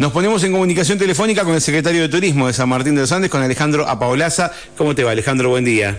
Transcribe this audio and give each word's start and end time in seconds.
Nos 0.00 0.12
ponemos 0.12 0.42
en 0.44 0.52
comunicación 0.52 0.96
telefónica 0.96 1.44
con 1.44 1.52
el 1.52 1.60
secretario 1.60 2.00
de 2.00 2.08
Turismo 2.08 2.46
de 2.46 2.54
San 2.54 2.70
Martín 2.70 2.94
de 2.94 3.02
los 3.02 3.12
Andes, 3.12 3.30
con 3.30 3.42
Alejandro 3.42 3.86
Apaolaza. 3.86 4.50
¿Cómo 4.78 4.94
te 4.94 5.04
va, 5.04 5.10
Alejandro? 5.10 5.50
Buen 5.50 5.66
día. 5.66 5.98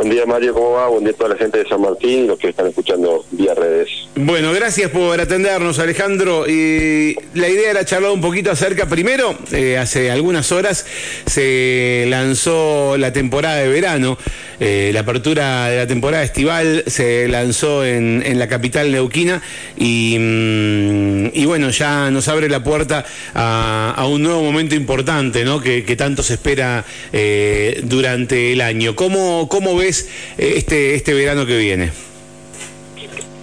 Buen 0.00 0.12
día 0.12 0.24
Mario, 0.24 0.54
¿cómo 0.54 0.70
va? 0.70 0.88
Buen 0.88 1.04
día 1.04 1.12
a 1.12 1.16
toda 1.16 1.28
la 1.28 1.36
gente 1.36 1.58
de 1.58 1.68
San 1.68 1.82
Martín 1.82 2.26
los 2.26 2.38
que 2.38 2.48
están 2.48 2.66
escuchando 2.66 3.22
vía 3.32 3.54
redes. 3.54 3.90
Bueno, 4.14 4.50
gracias 4.54 4.90
por 4.90 5.20
atendernos 5.20 5.78
Alejandro. 5.78 6.48
Y 6.48 7.18
la 7.34 7.50
idea 7.50 7.70
era 7.70 7.84
charlar 7.84 8.10
un 8.10 8.22
poquito 8.22 8.50
acerca, 8.50 8.86
primero, 8.86 9.36
eh, 9.52 9.76
hace 9.76 10.10
algunas 10.10 10.52
horas 10.52 10.86
se 11.26 12.06
lanzó 12.08 12.96
la 12.96 13.12
temporada 13.12 13.56
de 13.56 13.68
verano, 13.68 14.16
eh, 14.58 14.90
la 14.94 15.00
apertura 15.00 15.68
de 15.68 15.76
la 15.76 15.86
temporada 15.86 16.22
estival 16.24 16.84
se 16.86 17.28
lanzó 17.28 17.84
en, 17.84 18.38
la 18.38 18.48
capital 18.48 18.90
neuquina 18.90 19.42
y, 19.76 20.16
mm, 20.18 21.26
y, 21.34 21.44
bueno, 21.44 21.68
ya 21.68 22.10
nos 22.10 22.26
abre 22.28 22.48
la 22.48 22.64
puerta 22.64 23.04
a, 23.34 24.06
un 24.08 24.22
nuevo 24.22 24.42
momento 24.42 24.74
importante, 24.74 25.44
¿no? 25.44 25.60
Que, 25.60 25.82
tanto 25.96 26.22
se 26.22 26.34
espera 26.34 26.84
eh, 27.12 27.80
durante 27.82 28.52
el 28.54 28.62
año. 28.62 28.96
¿Cómo, 28.96 29.48
cómo 29.48 29.76
ves 29.76 29.89
eh, 30.38 30.54
este, 30.56 30.94
este 30.94 31.14
verano 31.14 31.46
que 31.46 31.58
viene? 31.58 31.90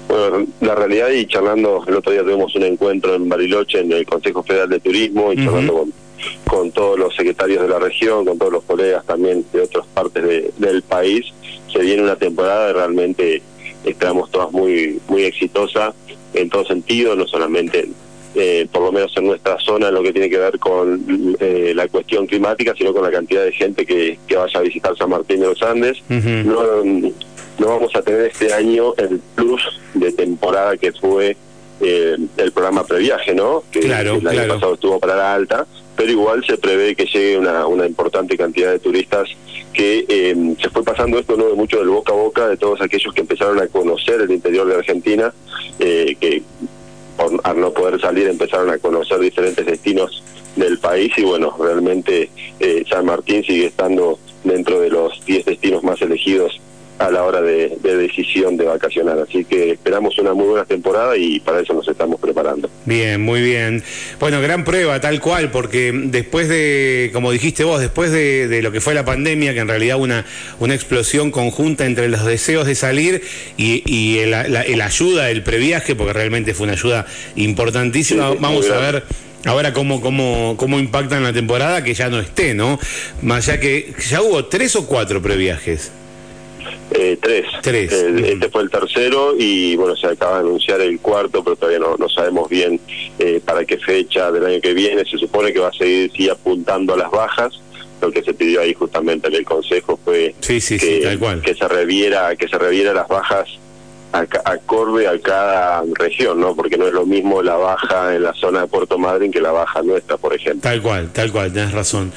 Bueno, 0.08 0.48
la 0.62 0.74
realidad 0.74 1.10
y 1.10 1.26
charlando, 1.26 1.84
el 1.86 1.96
otro 1.96 2.12
día 2.12 2.24
tuvimos 2.24 2.56
un 2.56 2.64
encuentro 2.64 3.14
en 3.14 3.28
Bariloche, 3.28 3.80
en 3.80 3.92
el 3.92 4.06
Consejo 4.06 4.42
Federal 4.42 4.70
de 4.70 4.80
Turismo, 4.80 5.34
y 5.34 5.36
charlando 5.36 5.74
con, 5.74 5.94
con, 6.48 6.72
todos 6.72 6.98
los 6.98 7.14
secretarios 7.16 7.62
de 7.62 7.68
la 7.68 7.80
región, 7.80 8.26
con 8.26 8.38
todos 8.38 8.54
los 8.54 8.64
colegas 8.64 9.06
también 9.06 9.46
de 9.52 9.62
otras 9.62 9.86
partes 9.88 10.54
del 10.58 10.82
país, 10.84 11.26
se 11.72 11.80
viene 11.80 12.04
una 12.04 12.16
temporada 12.16 12.72
realmente, 12.72 13.42
esperamos 13.84 14.32
todas 14.32 14.52
muy, 14.52 15.00
muy 15.10 15.24
exitosa 15.24 15.94
en 16.34 16.50
todo 16.50 16.66
sentido, 16.66 17.16
no 17.16 17.28
solamente 17.28 17.90
eh, 18.36 18.68
por 18.72 18.84
lo 18.84 18.92
menos 18.92 19.16
en 19.18 19.26
nuestra 19.26 19.58
zona, 19.60 19.88
en 19.88 19.96
lo 19.96 20.04
que 20.04 20.12
tiene 20.12 20.30
que 20.30 20.38
ver 20.38 20.60
con 20.60 21.36
eh, 21.40 21.74
la 21.76 21.88
cuestión 21.88 22.28
climática, 22.28 22.74
sino 22.78 22.94
con 22.94 23.04
la 23.04 23.12
cantidad 23.12 23.44
de 23.44 23.52
gente 23.52 23.86
que, 23.86 24.20
vaya 24.36 24.60
a 24.60 24.64
visitar 24.64 24.96
San 24.96 25.10
Martín 25.10 25.40
de 25.40 25.48
los 25.48 25.62
Andes. 25.64 26.04
no, 26.10 26.84
no 27.60 27.68
vamos 27.68 27.96
a 27.96 28.02
tener 28.02 28.22
este 28.28 28.54
año 28.54 28.94
el 28.98 29.20
plus 29.36 29.62
de 29.96 30.12
temporada 30.12 30.78
que 30.78 30.92
fue 30.92 31.36
eh, 31.82 32.18
el 32.38 32.52
programa 32.52 32.86
previaje, 32.86 33.34
¿no? 33.34 33.64
Que 33.72 33.80
el 33.80 33.94
año 33.94 34.20
pasado 34.48 34.76
estuvo 34.76 35.00
para 35.00 35.16
la 35.16 35.34
alta, 35.34 35.66
pero 35.96 36.12
igual 36.12 36.46
se 36.46 36.58
prevé 36.58 36.96
que 36.96 37.06
llegue 37.06 37.38
una, 37.38 37.66
una 37.66 37.88
importante 37.88 38.38
cantidad 38.38 38.72
de 38.72 38.80
turistas 38.80 39.30
que 39.74 40.56
se 40.60 40.70
fue 40.70 40.84
pasando 40.84 41.20
esto 41.20 41.38
no 41.38 41.48
de 41.48 41.54
mucho 41.54 41.78
del 41.78 41.90
boca 41.90 42.12
a 42.12 42.16
boca 42.16 42.48
de 42.48 42.58
todos 42.58 42.82
aquellos 42.82 43.14
que 43.14 43.22
empezaron 43.22 43.60
a 43.60 43.68
conocer 43.68 44.22
el 44.22 44.32
interior 44.32 44.68
de 44.68 44.76
Argentina, 44.76 45.32
que 45.78 46.42
por, 47.18 47.32
al 47.44 47.60
no 47.60 47.72
poder 47.74 48.00
salir 48.00 48.28
empezaron 48.28 48.70
a 48.70 48.78
conocer 48.78 49.20
diferentes 49.20 49.66
destinos 49.66 50.24
del 50.56 50.80
país 50.80 51.12
y 51.18 51.24
bueno, 51.24 51.56
realmente 51.60 52.30
eh, 52.60 52.84
San 52.90 53.06
Martín 53.06 53.44
sigue 53.44 53.66
estando 53.68 54.18
dentro 54.44 54.80
de 54.80 54.90
los 54.90 55.24
10 55.26 55.46
destinos 55.46 55.84
más 55.84 56.02
elegidos 56.02 56.60
a 57.00 57.12
la 57.12 57.24
hora 57.24 57.42
de, 57.42 57.78
decisión 57.84 58.58
de 58.58 58.66
vacacionar. 58.66 59.20
Así 59.20 59.46
que 59.46 59.72
esperamos 59.72 60.18
una 60.20 60.34
muy 60.34 60.48
buena 60.48 60.66
temporada 60.66 61.16
y 61.16 61.40
para 61.40 61.62
eso 61.62 61.74
nos 61.74 61.88
estamos 61.88 62.20
preparando. 62.20 62.70
Bien, 62.86 63.22
muy 63.22 63.42
bien. 63.42 63.84
Bueno, 64.20 64.42
gran 64.42 64.64
prueba, 64.64 65.00
tal 65.00 65.20
cual, 65.20 65.52
porque 65.52 65.92
después 65.94 66.50
de, 66.50 67.12
como 67.14 67.32
dijiste 67.32 67.64
vos, 67.64 67.80
después 67.80 68.12
de, 68.12 68.62
lo 68.62 68.72
que 68.72 68.82
fue 68.82 68.94
la 68.94 69.06
pandemia, 69.06 69.54
que 69.54 69.60
en 69.60 69.68
realidad 69.68 70.00
una, 70.00 70.26
una 70.60 70.74
explosión 70.74 71.32
conjunta 71.32 71.86
entre 71.86 72.10
los 72.10 72.26
deseos 72.26 72.66
de 72.66 72.76
salir 72.76 73.22
y, 73.58 74.18
el, 74.20 74.32
la, 74.32 74.86
ayuda, 74.86 75.30
el 75.30 75.44
previaje, 75.44 75.96
porque 75.96 76.14
realmente 76.14 76.54
fue 76.54 76.66
una 76.66 76.74
ayuda 76.74 77.06
importantísima. 77.36 78.34
Vamos 78.40 78.70
a 78.70 78.78
ver. 78.78 79.04
Ahora, 79.46 79.72
¿cómo, 79.72 80.02
cómo, 80.02 80.56
¿cómo 80.58 80.80
impacta 80.80 81.16
en 81.16 81.24
la 81.24 81.32
temporada 81.32 81.84
que 81.84 81.94
ya 81.94 82.10
no 82.10 82.20
esté, 82.20 82.54
no? 82.54 82.80
Más 83.22 83.48
allá 83.48 83.60
que 83.60 83.94
ya 84.10 84.22
hubo 84.22 84.46
tres 84.46 84.76
o 84.76 84.88
cuatro 84.88 85.22
previajes. 85.22 85.92
Eh, 86.92 87.18
tres. 87.22 87.46
tres. 87.62 87.92
este 87.92 88.50
fue 88.50 88.64
el 88.64 88.70
tercero 88.70 89.34
y 89.38 89.76
bueno, 89.76 89.96
se 89.96 90.08
acaba 90.08 90.36
de 90.36 90.48
anunciar 90.48 90.82
el 90.82 91.00
cuarto, 91.00 91.44
pero 91.44 91.56
todavía 91.56 91.80
no, 91.80 91.96
no 91.98 92.10
sabemos 92.10 92.50
bien 92.50 92.80
eh, 93.20 93.42
para 93.44 93.66
qué 93.66 93.78
fecha 93.78 94.32
del 94.32 94.46
año 94.46 94.62
que 94.62 94.74
viene. 94.74 95.06
Se 95.06 95.18
supone 95.18 95.54
que 95.54 95.60
va 95.60 95.70
a 95.70 95.74
seguir 95.74 96.12
sí, 96.16 96.30
apuntando 96.30 96.94
a 96.94 96.98
las 96.98 97.12
bajas. 97.12 97.62
Lo 98.02 98.12
que 98.12 98.22
se 98.22 98.34
pidió 98.34 98.62
ahí 98.62 98.76
justamente 98.76 99.28
en 99.28 99.36
el 99.36 99.44
Consejo 99.44 100.00
fue 100.04 100.36
que, 100.40 101.18
que 101.44 101.56
se 101.56 101.68
reviera 101.68 102.36
que 102.36 102.48
se 102.48 102.58
reviera 102.58 102.94
las 102.94 103.08
bajas 103.08 103.50
acorde 104.12 105.08
a 105.08 105.20
cada 105.20 105.84
región, 105.96 106.40
¿no? 106.40 106.56
Porque 106.56 106.78
no 106.78 106.88
es 106.88 106.94
lo 106.94 107.06
mismo 107.06 107.42
la 107.42 107.56
baja 107.56 108.16
en 108.16 108.24
la 108.24 108.34
zona 108.34 108.62
de 108.62 108.68
Puerto 108.68 108.98
Madryn 108.98 109.32
que 109.32 109.42
la 109.42 109.52
baja 109.52 109.82
nuestra, 109.82 110.18
por 110.18 110.34
ejemplo. 110.34 110.62
Tal 110.62 110.82
cual, 110.82 111.12
tal 111.12 111.32
cual, 111.32 111.52
tienes 111.52 111.72
razón. 111.72 112.12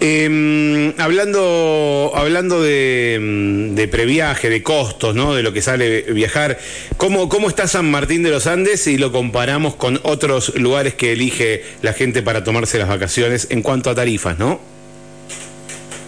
Em, 0.00 0.92
hablando 0.98 2.12
hablando 2.14 2.62
de, 2.62 3.72
de, 3.74 3.88
previaje, 3.88 4.50
de 4.50 4.62
costos, 4.62 5.14
¿no? 5.14 5.34
De 5.34 5.42
lo 5.42 5.52
que 5.52 5.62
sale 5.62 6.02
viajar, 6.02 6.58
¿cómo, 6.96 7.28
¿cómo 7.28 7.48
está 7.48 7.66
San 7.66 7.90
Martín 7.90 8.22
de 8.22 8.30
los 8.30 8.46
Andes 8.46 8.82
si 8.82 8.98
lo 8.98 9.12
comparamos 9.12 9.76
con 9.76 10.00
otros 10.02 10.54
lugares 10.56 10.94
que 10.94 11.12
elige 11.12 11.62
la 11.82 11.92
gente 11.92 12.22
para 12.22 12.44
tomarse 12.44 12.78
las 12.78 12.88
vacaciones 12.88 13.48
en 13.50 13.62
cuanto 13.62 13.90
a 13.90 13.94
tarifas, 13.94 14.38
¿no? 14.38 14.58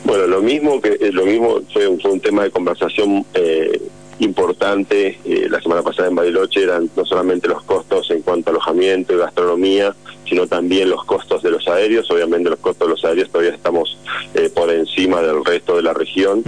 Bueno, 0.05 0.27
lo 0.27 0.41
mismo 0.41 0.81
que 0.81 0.97
lo 1.13 1.27
mismo 1.27 1.61
fue, 1.73 1.87
fue 2.01 2.11
un 2.11 2.21
tema 2.21 2.45
de 2.45 2.51
conversación 2.51 3.27
eh, 3.35 3.79
importante 4.21 5.19
eh, 5.25 5.49
la 5.51 5.61
semana 5.61 5.83
pasada 5.83 6.09
en 6.09 6.15
Bariloche 6.15 6.63
eran 6.63 6.91
no 6.97 7.05
solamente 7.05 7.49
los 7.49 7.63
costos 7.63 8.11
en 8.11 8.23
cuanto 8.23 8.51
a 8.51 8.53
alojamiento 8.53 9.15
y 9.15 9.19
gastronomía, 9.19 9.95
sino 10.29 10.47
también 10.47 10.91
los 10.91 11.05
costos 11.05 11.43
de 11.43 11.51
los 11.51 11.67
aéreos. 11.69 12.11
Obviamente 12.11 12.51
los 12.51 12.59
costos 12.59 12.89
de 12.89 12.95
los 12.95 13.05
aéreos 13.05 13.31
todavía 13.31 13.55
estamos 13.55 13.99
eh, 14.35 14.51
por 14.55 14.71
encima 14.71 15.23
del 15.23 15.45
resto 15.45 15.77
de 15.77 15.83
la 15.83 15.95
región. 15.95 16.43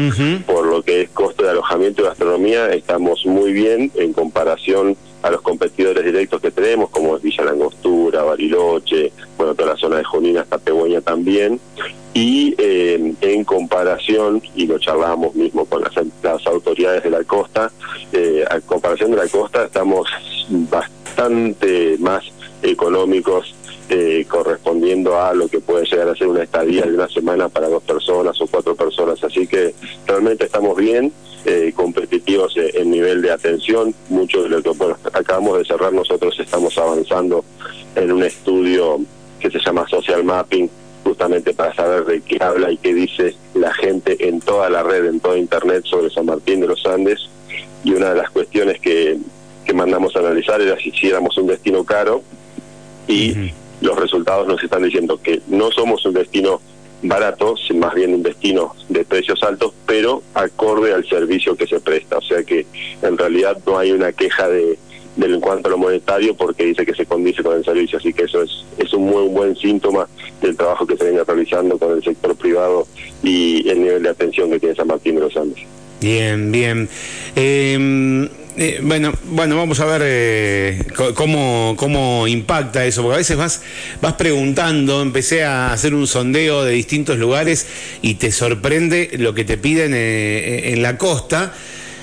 Por 0.47 0.67
lo 0.67 0.83
que 0.83 1.03
es 1.03 1.11
costo 1.11 1.45
de 1.45 1.51
alojamiento 1.51 2.03
y 2.03 2.05
gastronomía, 2.05 2.71
estamos 2.73 3.25
muy 3.27 3.53
bien 3.53 3.91
en 3.95 4.13
comparación 4.13 4.97
a 5.23 5.31
los 5.31 5.43
competidores 5.43 6.05
directos 6.05 6.41
que 6.41 6.51
tenemos, 6.51 6.91
como 6.91 7.17
es 7.17 7.23
Villa 7.23 7.45
Langostura, 7.45 8.23
Bariloche, 8.23 9.13
bueno, 9.37 9.55
toda 9.55 9.75
la 9.75 9.77
zona 9.77 9.97
de 9.99 10.05
Junín 10.05 10.39
hasta 10.39 10.59
Pegüeña 10.59 11.01
también. 11.01 11.61
Y 12.13 12.55
eh, 12.59 13.15
en 13.21 13.45
comparación, 13.45 14.43
y 14.57 14.67
lo 14.67 14.79
charlamos 14.79 15.35
mismo 15.35 15.65
con 15.65 15.83
las, 15.83 16.47
autoridades 16.47 17.05
de 17.05 17.11
la 17.11 17.23
costa, 17.23 17.71
eh, 18.13 18.45
a 18.51 18.61
comparación 18.61 19.13
de 19.13 19.17
la 19.19 19.29
costa 19.29 19.65
estamos 19.65 20.09
bastante 20.49 20.90
más 21.99 22.25
económicos 22.63 23.55
eh, 23.89 24.25
correspondiendo 24.29 25.21
a 25.21 25.35
lo 25.35 25.49
que 25.49 25.59
puede 25.59 25.85
llegar 25.85 26.09
a 26.09 26.15
ser 26.15 26.29
una 26.29 26.45
estadía 26.45 26.83
de 26.83 26.95
una 26.95 27.09
semana 27.09 27.49
para 27.49 27.69
dos 27.69 27.83
personas 27.83 28.41
o 28.41 28.47
cuatro 28.47 28.77
personas. 28.77 29.23
Así 29.25 29.47
que 29.47 29.75
realmente 30.07 30.45
estamos 30.45 30.77
bien, 30.77 31.13
eh, 31.45 31.73
competitivos 31.75 32.55
en 32.57 32.91
nivel 32.91 33.21
de 33.21 33.33
atención. 33.33 33.95
Mucho 34.09 34.45
de 34.45 34.49
lo 34.49 34.63
que 34.63 34.71
bueno, 34.71 34.97
acabamos 35.13 35.59
de 35.59 35.65
cerrar, 35.65 35.93
nosotros 35.93 36.39
estamos 36.39 36.77
avanzando 36.79 37.45
en 37.97 38.13
un 38.13 38.23
estudio 38.23 39.01
que 39.41 39.51
se 39.51 39.59
llama 39.59 39.89
Social 39.89 40.23
Mapping, 40.23 40.71
justamente 41.03 41.53
para 41.55 41.75
saber 41.75 42.05
de 42.05 42.21
qué 42.21 42.39
habla 42.41 42.71
y 42.71 42.77
qué 42.77 42.95
dice 42.95 43.35
la 43.55 43.73
gente 43.75 44.29
en 44.29 44.41
toda 44.41 44.71
la 44.71 44.83
red, 44.83 45.07
en 45.07 45.19
toda 45.19 45.37
Internet 45.37 45.85
sobre 45.85 46.11
San 46.11 46.27
Martín 46.27 46.61
de 46.61 46.69
los 46.69 46.87
Andes. 46.87 47.29
Y 47.83 47.93
una 47.93 48.11
de 48.11 48.17
las 48.17 48.31
cuestiones 48.31 48.79
que, 48.81 49.19
que 49.71 49.77
mandamos 49.77 50.17
a 50.17 50.19
analizar 50.19 50.61
era 50.61 50.77
si 50.79 50.89
hiciéramos 50.89 51.39
un 51.39 51.47
destino 51.47 51.85
caro 51.85 52.25
y 53.07 53.53
los 53.81 53.97
resultados 53.97 54.49
nos 54.49 54.61
están 54.61 54.83
diciendo 54.83 55.21
que 55.23 55.41
no 55.47 55.71
somos 55.71 56.05
un 56.07 56.15
destino 56.15 56.61
barato, 57.05 57.55
más 57.77 57.95
bien 57.95 58.15
un 58.15 58.23
destino 58.25 58.75
de 58.89 59.05
precios 59.05 59.41
altos, 59.45 59.73
pero 59.87 60.25
acorde 60.35 60.93
al 60.93 61.09
servicio 61.09 61.55
que 61.57 61.69
se 61.69 61.79
presta. 61.79 62.19
O 62.19 62.21
sea 62.21 62.43
que 62.43 62.67
en 63.01 63.17
realidad 63.17 63.59
no 63.65 63.79
hay 63.79 63.93
una 63.93 64.11
queja 64.11 64.49
de, 64.49 64.77
en 65.21 65.41
cuanto 65.41 65.69
a 65.69 65.71
lo 65.71 65.79
monetario 65.79 66.35
porque 66.35 66.65
dice 66.65 66.85
que 66.85 66.95
se 66.95 67.07
condice 67.07 67.45
con 67.45 67.57
el 67.57 67.65
servicio, 67.65 67.99
así 67.99 68.13
que 68.13 68.25
eso 68.25 68.43
es, 68.43 68.65
es 68.77 68.93
un 68.93 69.05
muy 69.05 69.29
buen 69.29 69.55
síntoma 69.55 70.09
del 70.43 70.57
trabajo 70.57 70.85
que 70.85 70.97
se 70.97 71.05
viene 71.05 71.23
realizando 71.23 71.79
con 71.79 71.93
el 71.93 72.03
sector 72.03 72.35
privado 72.35 72.89
y 73.23 73.69
el 73.69 73.81
nivel 73.81 74.03
de 74.03 74.09
atención 74.09 74.51
que 74.51 74.59
tiene 74.59 74.75
San 74.75 74.89
Martín 74.89 75.15
de 75.15 75.21
los 75.21 75.37
Andes. 75.37 75.65
Bien, 76.01 76.51
bien. 76.51 76.89
Em, 77.37 78.29
eh, 78.57 78.81
bueno, 78.83 79.13
bueno, 79.25 79.57
vamos 79.57 79.81
a 79.81 79.85
ver 79.85 80.03
eh, 80.05 80.85
cómo, 81.15 81.75
cómo 81.77 82.27
impacta 82.27 82.85
eso, 82.85 83.03
porque 83.03 83.15
a 83.15 83.19
veces 83.19 83.37
vas, 83.37 83.63
vas 84.03 84.15
preguntando, 84.15 85.03
empecé 85.03 85.45
a 85.45 85.73
hacer 85.73 85.95
un 85.95 86.07
sondeo 86.07 86.65
de 86.65 86.73
distintos 86.73 87.19
lugares 87.19 87.67
y 88.03 88.15
te 88.15 88.33
sorprende 88.33 89.11
lo 89.19 89.35
que 89.35 89.45
te 89.45 89.57
piden 89.57 89.93
eh, 89.95 90.73
en 90.73 90.83
la 90.83 90.99
costa 90.99 91.53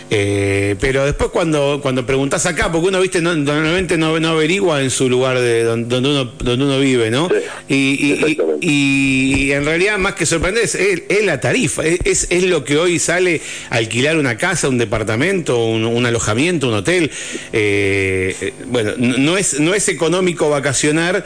Eh, 0.09 0.75
pero 0.80 1.06
después 1.06 1.31
cuando, 1.31 1.80
cuando 1.81 2.06
preguntás 2.06 2.45
acá, 2.45 2.71
porque 2.71 2.88
uno, 2.88 3.01
viste, 3.01 3.21
normalmente 3.21 3.98
no, 3.98 4.18
no, 4.19 4.30
averigua 4.30 4.81
en 4.81 4.89
su 4.89 5.09
lugar 5.09 5.39
de 5.39 5.63
donde, 5.63 5.98
uno, 5.98 6.25
donde 6.25 6.65
uno 6.65 6.80
vive, 6.80 7.12
¿no? 7.12 7.30
y, 7.68 8.36
y, 8.62 9.51
en 9.51 9.65
realidad, 9.65 9.98
más 9.98 10.15
que 10.15 10.25
sorprender, 10.25 10.63
es, 10.63 10.75
es 10.75 11.25
la 11.25 11.42
tarifa, 11.42 11.83
es, 11.83 12.27
es, 12.30 12.44
lo 12.44 12.63
que 12.63 12.77
hoy 12.77 13.00
sale 13.00 13.42
alquilar 13.69 14.18
una 14.18 14.38
casa, 14.38 14.69
un 14.69 14.77
departamento, 14.77 15.65
un, 15.65 16.06
alojamiento, 16.06 16.69
un 16.69 16.75
hotel. 16.75 17.12
Eh, 17.51 18.54
bueno, 18.68 18.94
no 18.98 19.38
es, 19.38 19.59
no 19.59 19.74
es 19.74 19.89
económico 19.89 20.50
vacacionar, 20.50 21.25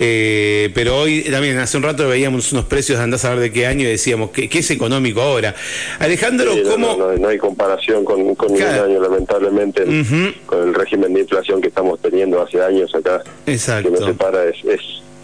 eh, 0.00 0.70
pero 0.74 0.98
hoy 0.98 1.22
también, 1.30 1.58
hace 1.58 1.76
un 1.76 1.82
rato 1.82 2.08
veíamos 2.08 2.52
unos 2.52 2.64
precios, 2.64 2.98
andás 2.98 3.24
a 3.24 3.30
ver 3.30 3.40
de 3.40 3.52
qué 3.52 3.66
año 3.66 3.82
y 3.82 3.90
decíamos, 3.90 4.30
¿qué, 4.30 4.48
qué 4.48 4.60
es 4.60 4.70
económico 4.70 5.20
ahora? 5.20 5.54
Alejandro, 5.98 6.54
¿cómo...? 6.68 6.96
No, 7.18 7.28
hay 7.28 7.38
comparación 7.38 8.04
con, 8.04 8.21
con 8.36 8.52
ningún 8.52 8.62
año, 8.62 9.00
lamentablemente, 9.00 9.84
con 10.46 10.68
el 10.68 10.74
régimen 10.74 11.14
de 11.14 11.20
inflación 11.20 11.60
que 11.60 11.68
estamos 11.68 12.00
teniendo 12.00 12.40
hace 12.40 12.62
años 12.62 12.94
acá. 12.94 13.22
Exacto. 13.46 13.90
Que 13.90 13.98
nos 13.98 14.04
separa 14.04 14.44
es, 14.44 14.64
es 14.64 14.80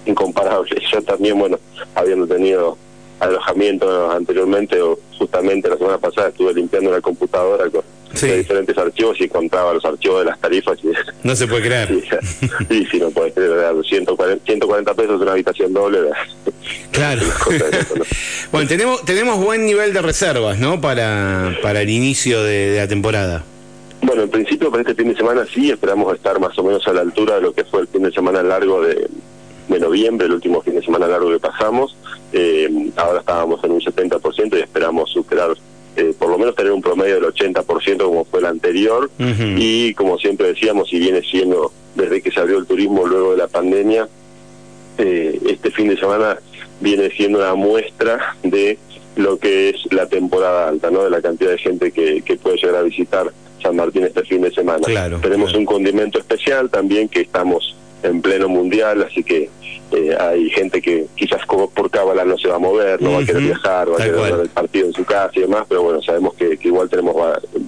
incomparable. 0.07 0.71
Yo 0.93 1.03
también, 1.03 1.39
bueno, 1.39 1.59
habiendo 1.95 2.27
tenido 2.27 2.77
alojamiento 3.21 4.11
anteriormente 4.11 4.81
o 4.81 4.99
justamente 5.19 5.69
la 5.69 5.77
semana 5.77 5.99
pasada 5.99 6.29
estuve 6.29 6.55
limpiando 6.55 6.91
la 6.91 7.01
computadora 7.01 7.69
con 7.69 7.83
diferentes 8.13 8.77
archivos 8.77 9.21
y 9.21 9.25
encontraba 9.25 9.75
los 9.75 9.85
archivos 9.85 10.21
de 10.21 10.25
las 10.27 10.39
tarifas. 10.41 10.79
Y, 10.83 10.89
no 11.23 11.37
se 11.37 11.47
puede 11.47 11.63
creer. 11.63 11.89
Sí, 12.69 12.87
sí, 12.91 12.99
no 12.99 13.11
puede 13.11 13.33
creer. 13.33 13.75
140, 13.85 14.45
140 14.45 14.95
pesos 14.95 15.21
una 15.21 15.33
habitación 15.33 15.73
doble. 15.73 15.99
Claro. 16.91 17.23
bueno, 18.53 18.69
tenemos 18.69 19.05
tenemos 19.05 19.39
buen 19.39 19.65
nivel 19.65 19.93
de 19.93 20.03
reservas, 20.03 20.59
¿no? 20.59 20.81
Para, 20.81 21.57
para 21.63 21.83
el 21.83 21.91
inicio 21.91 22.43
de, 22.43 22.77
la 22.77 22.89
temporada. 22.89 23.45
Bueno, 24.03 24.23
en 24.23 24.31
principio 24.31 24.71
para 24.71 24.83
este 24.83 24.95
fin 24.95 25.09
de 25.09 25.17
semana 25.17 25.45
sí, 25.53 25.71
esperamos 25.71 26.15
estar 26.15 26.39
más 26.39 26.57
o 26.59 26.63
menos 26.63 26.87
a 26.87 26.93
la 26.93 27.01
altura 27.01 27.37
de 27.37 27.43
lo 27.43 27.53
que 27.53 27.65
fue 27.65 27.81
el 27.81 27.89
fin 27.89 28.03
de 28.03 28.13
semana 28.13 28.43
largo 28.43 28.83
de, 28.83 29.09
de 29.69 29.81
noviembre, 29.81 30.27
el 30.27 30.35
último 30.35 30.63
fin 30.63 30.75
de 30.75 30.83
semana 30.83 31.07
largo 31.07 31.31
que 31.31 31.39
pasamos. 31.39 31.97
Eh, 32.33 32.91
ahora 32.97 33.21
estábamos 33.21 33.63
en 33.65 33.73
un 33.73 33.81
70% 33.81 34.59
y 34.59 34.61
esperamos 34.61 35.11
superar, 35.11 35.51
eh, 35.99 36.15
por 36.17 36.31
lo 36.31 36.39
menos 36.39 36.55
tener 36.55 36.71
un 36.71 36.81
promedio 36.81 37.17
del 37.17 37.25
80% 37.25 38.05
como 38.05 38.25
fue 38.25 38.39
el 38.39 38.47
anterior. 38.47 39.11
Y 39.19 39.95
como 39.95 40.17
siempre 40.19 40.47
decíamos, 40.47 40.93
y 40.93 41.01
viene 41.01 41.23
siendo 41.23 41.73
desde 41.97 42.23
que 42.23 42.31
se 42.31 42.39
abrió 42.39 42.59
el 42.59 42.67
turismo 42.67 43.05
luego 43.05 43.33
de 43.33 43.39
la 43.39 43.49
pandemia, 43.49 44.09
eh, 44.97 45.41
este 45.49 45.73
fin 45.73 45.89
de 45.89 45.97
semana 45.97 46.39
viene 46.81 47.11
siendo 47.11 47.39
una 47.39 47.55
muestra 47.57 48.37
de 48.45 48.79
lo 49.17 49.39
que 49.39 49.71
es 49.71 49.93
la 49.93 50.07
temporada 50.07 50.69
alta, 50.69 50.89
¿no? 50.93 51.03
De 51.03 51.11
la 51.11 51.21
cantidad 51.21 51.51
de 51.51 51.59
gente 51.59 51.91
que, 51.91 52.23
que 52.23 52.37
puede 52.37 52.59
llegar 52.59 52.77
a 52.77 52.83
visitar 52.83 53.33
San 53.61 53.75
Martín 53.75 54.05
este 54.05 54.23
fin 54.23 54.43
de 54.43 54.53
semana. 54.53 54.87
Tenemos 55.21 55.53
un 55.55 55.65
condimento 55.65 56.21
especial 56.21 56.71
también 56.71 57.09
que 57.09 57.23
estamos 57.23 57.75
en 58.03 58.23
pleno 58.23 58.49
mundial, 58.49 59.03
así 59.03 59.23
que 59.23 59.51
eh, 59.93 60.17
hay 60.19 60.51
gente 60.51 60.83
que 60.83 61.07
quizás 61.15 61.45
como 61.47 61.71
por 61.71 61.91
cábala 61.91 62.25
no 62.25 62.37
se 62.39 62.49
va 62.49 62.57
a 62.57 62.61
mover, 62.61 63.01
no 63.01 63.13
va 63.13 63.19
a 63.21 63.25
querer 63.25 63.43
viajar, 63.43 63.91
va 63.91 63.95
a 63.95 63.99
querer 63.99 64.15
ver 64.15 64.41
el 64.41 64.49
partido 64.49 64.87
en 64.87 64.93
su 64.93 65.05
casa 65.05 65.33
y 65.35 65.41
demás, 65.41 65.65
pero 65.69 65.83
bueno, 65.83 66.03
sabemos 66.03 66.35
que 66.35 66.59
igual 66.63 66.89
tenemos 66.89 67.17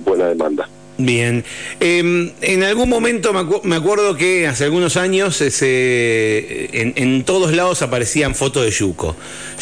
buena 0.04 0.26
demanda. 0.26 0.68
Bien. 1.02 1.44
Em, 1.80 2.30
en 2.42 2.62
algún 2.62 2.90
momento 2.90 3.32
me, 3.32 3.76
acuerdo 3.76 4.16
que 4.16 4.46
hace 4.46 4.64
algunos 4.64 4.98
años 4.98 5.40
en, 5.40 7.24
todos 7.24 7.54
lados 7.54 7.80
aparecían 7.80 8.34
fotos 8.34 8.64
de 8.66 8.70
Yuco. 8.70 9.16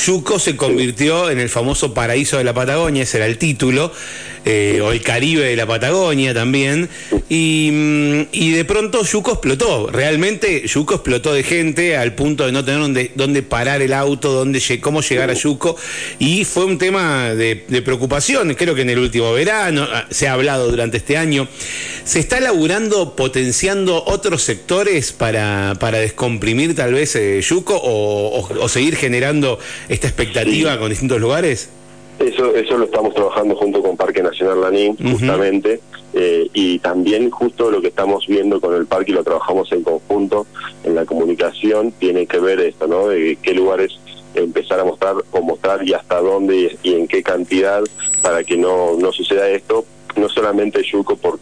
Yuco 0.05 0.41
se 0.41 0.57
convirtió 0.57 1.31
en 1.31 1.39
el 1.39 1.49
famoso 1.49 1.95
paraíso 1.95 2.39
de 2.39 2.45
la 2.45 2.55
Patagonia, 2.55 3.05
ese 3.05 3.19
era 3.19 3.27
el 3.27 3.39
título, 3.39 3.93
eh, 4.45 4.81
o 4.83 4.91
el 4.91 5.03
Caribe 5.03 5.45
de 5.45 5.57
la 5.57 5.67
Patagonia 5.67 6.35
también. 6.35 6.89
Y, 7.29 8.51
de 8.51 8.65
pronto 8.65 9.05
Yuco 9.05 9.33
explotó. 9.33 9.91
Realmente 9.91 10.67
Yuco 10.67 10.95
explotó 10.95 11.33
de 11.33 11.43
gente 11.45 11.97
al 11.97 12.15
punto 12.15 12.47
de 12.47 12.53
no 12.53 12.65
tener 12.65 13.13
dónde, 13.15 13.43
parar 13.43 13.83
el 13.83 13.93
auto, 13.93 14.33
dónde, 14.33 14.61
cómo 14.81 15.03
llegar 15.03 15.31
a 15.31 15.35
Yuco. 15.35 15.77
Y 16.19 16.45
fue 16.45 16.65
un 16.65 16.79
tema 16.79 17.35
de, 17.35 17.65
de 17.69 17.83
preocupación. 17.83 18.55
Creo 18.55 18.75
que 18.75 18.83
en 18.83 18.91
el 18.91 18.99
último 18.99 19.33
verano 19.33 19.87
ah, 19.93 20.07
se 20.11 20.27
ha 20.27 20.33
hablado 20.33 20.71
durante 20.71 20.97
este 20.97 21.17
año 21.17 21.28
¿Se 22.05 22.21
está 22.21 22.41
laburando, 22.41 23.15
potenciando 23.15 24.03
otros 24.07 24.43
sectores 24.43 25.13
para, 25.13 25.75
para 25.79 25.99
descomprimir 25.99 26.75
tal 26.75 26.95
vez 26.95 27.15
eh, 27.17 27.41
Yuco 27.41 27.79
o, 27.83 28.69
seguir 28.69 28.97
generando 28.97 29.59
esta 29.89 30.07
expectativa 30.07 30.79
con 30.79 30.91
distintos 30.91 31.21
lugares? 31.21 31.71
Eso, 32.19 32.55
eso 32.55 32.77
lo 32.79 32.87
estamos 32.87 33.15
trabajando 33.15 33.55
junto 33.55 33.81
con 33.81 33.97
Parque 33.97 34.23
Nacional 34.23 34.61
Lanín, 34.61 34.97
justamente, 34.97 35.81
eh, 36.15 36.49
y 36.53 36.79
también 36.81 37.31
justo 37.31 37.71
lo 37.71 37.81
que 37.81 37.89
estamos 37.89 38.27
viendo 38.27 38.61
con 38.61 38.75
el 38.75 38.87
parque 38.87 39.13
y 39.13 39.15
lo 39.15 39.23
trabajamos 39.23 39.71
en 39.73 39.83
conjunto 39.83 40.47
en 40.83 40.95
la 40.95 41.05
comunicación, 41.05 41.93
tiene 41.93 42.27
que 42.27 42.41
ver 42.41 42.59
esto, 42.61 42.89
¿no? 42.89 43.09
De 43.09 43.39
qué 43.41 43.55
lugares 43.55 43.99
empezar 44.35 44.81
a 44.81 44.85
mostrar 44.85 45.15
o 45.31 45.41
mostrar 45.43 45.87
y 45.87 45.93
hasta 45.93 46.21
dónde 46.21 46.77
y, 46.83 46.95
en 46.95 47.07
qué 47.07 47.23
cantidad 47.23 47.83
para 48.23 48.43
que 48.43 48.57
no, 48.57 48.97
no 48.99 49.13
suceda 49.13 49.49
esto, 49.51 49.85
no 50.17 50.29
solamente 50.29 50.83
Yuco 50.83 51.17
por, 51.17 51.39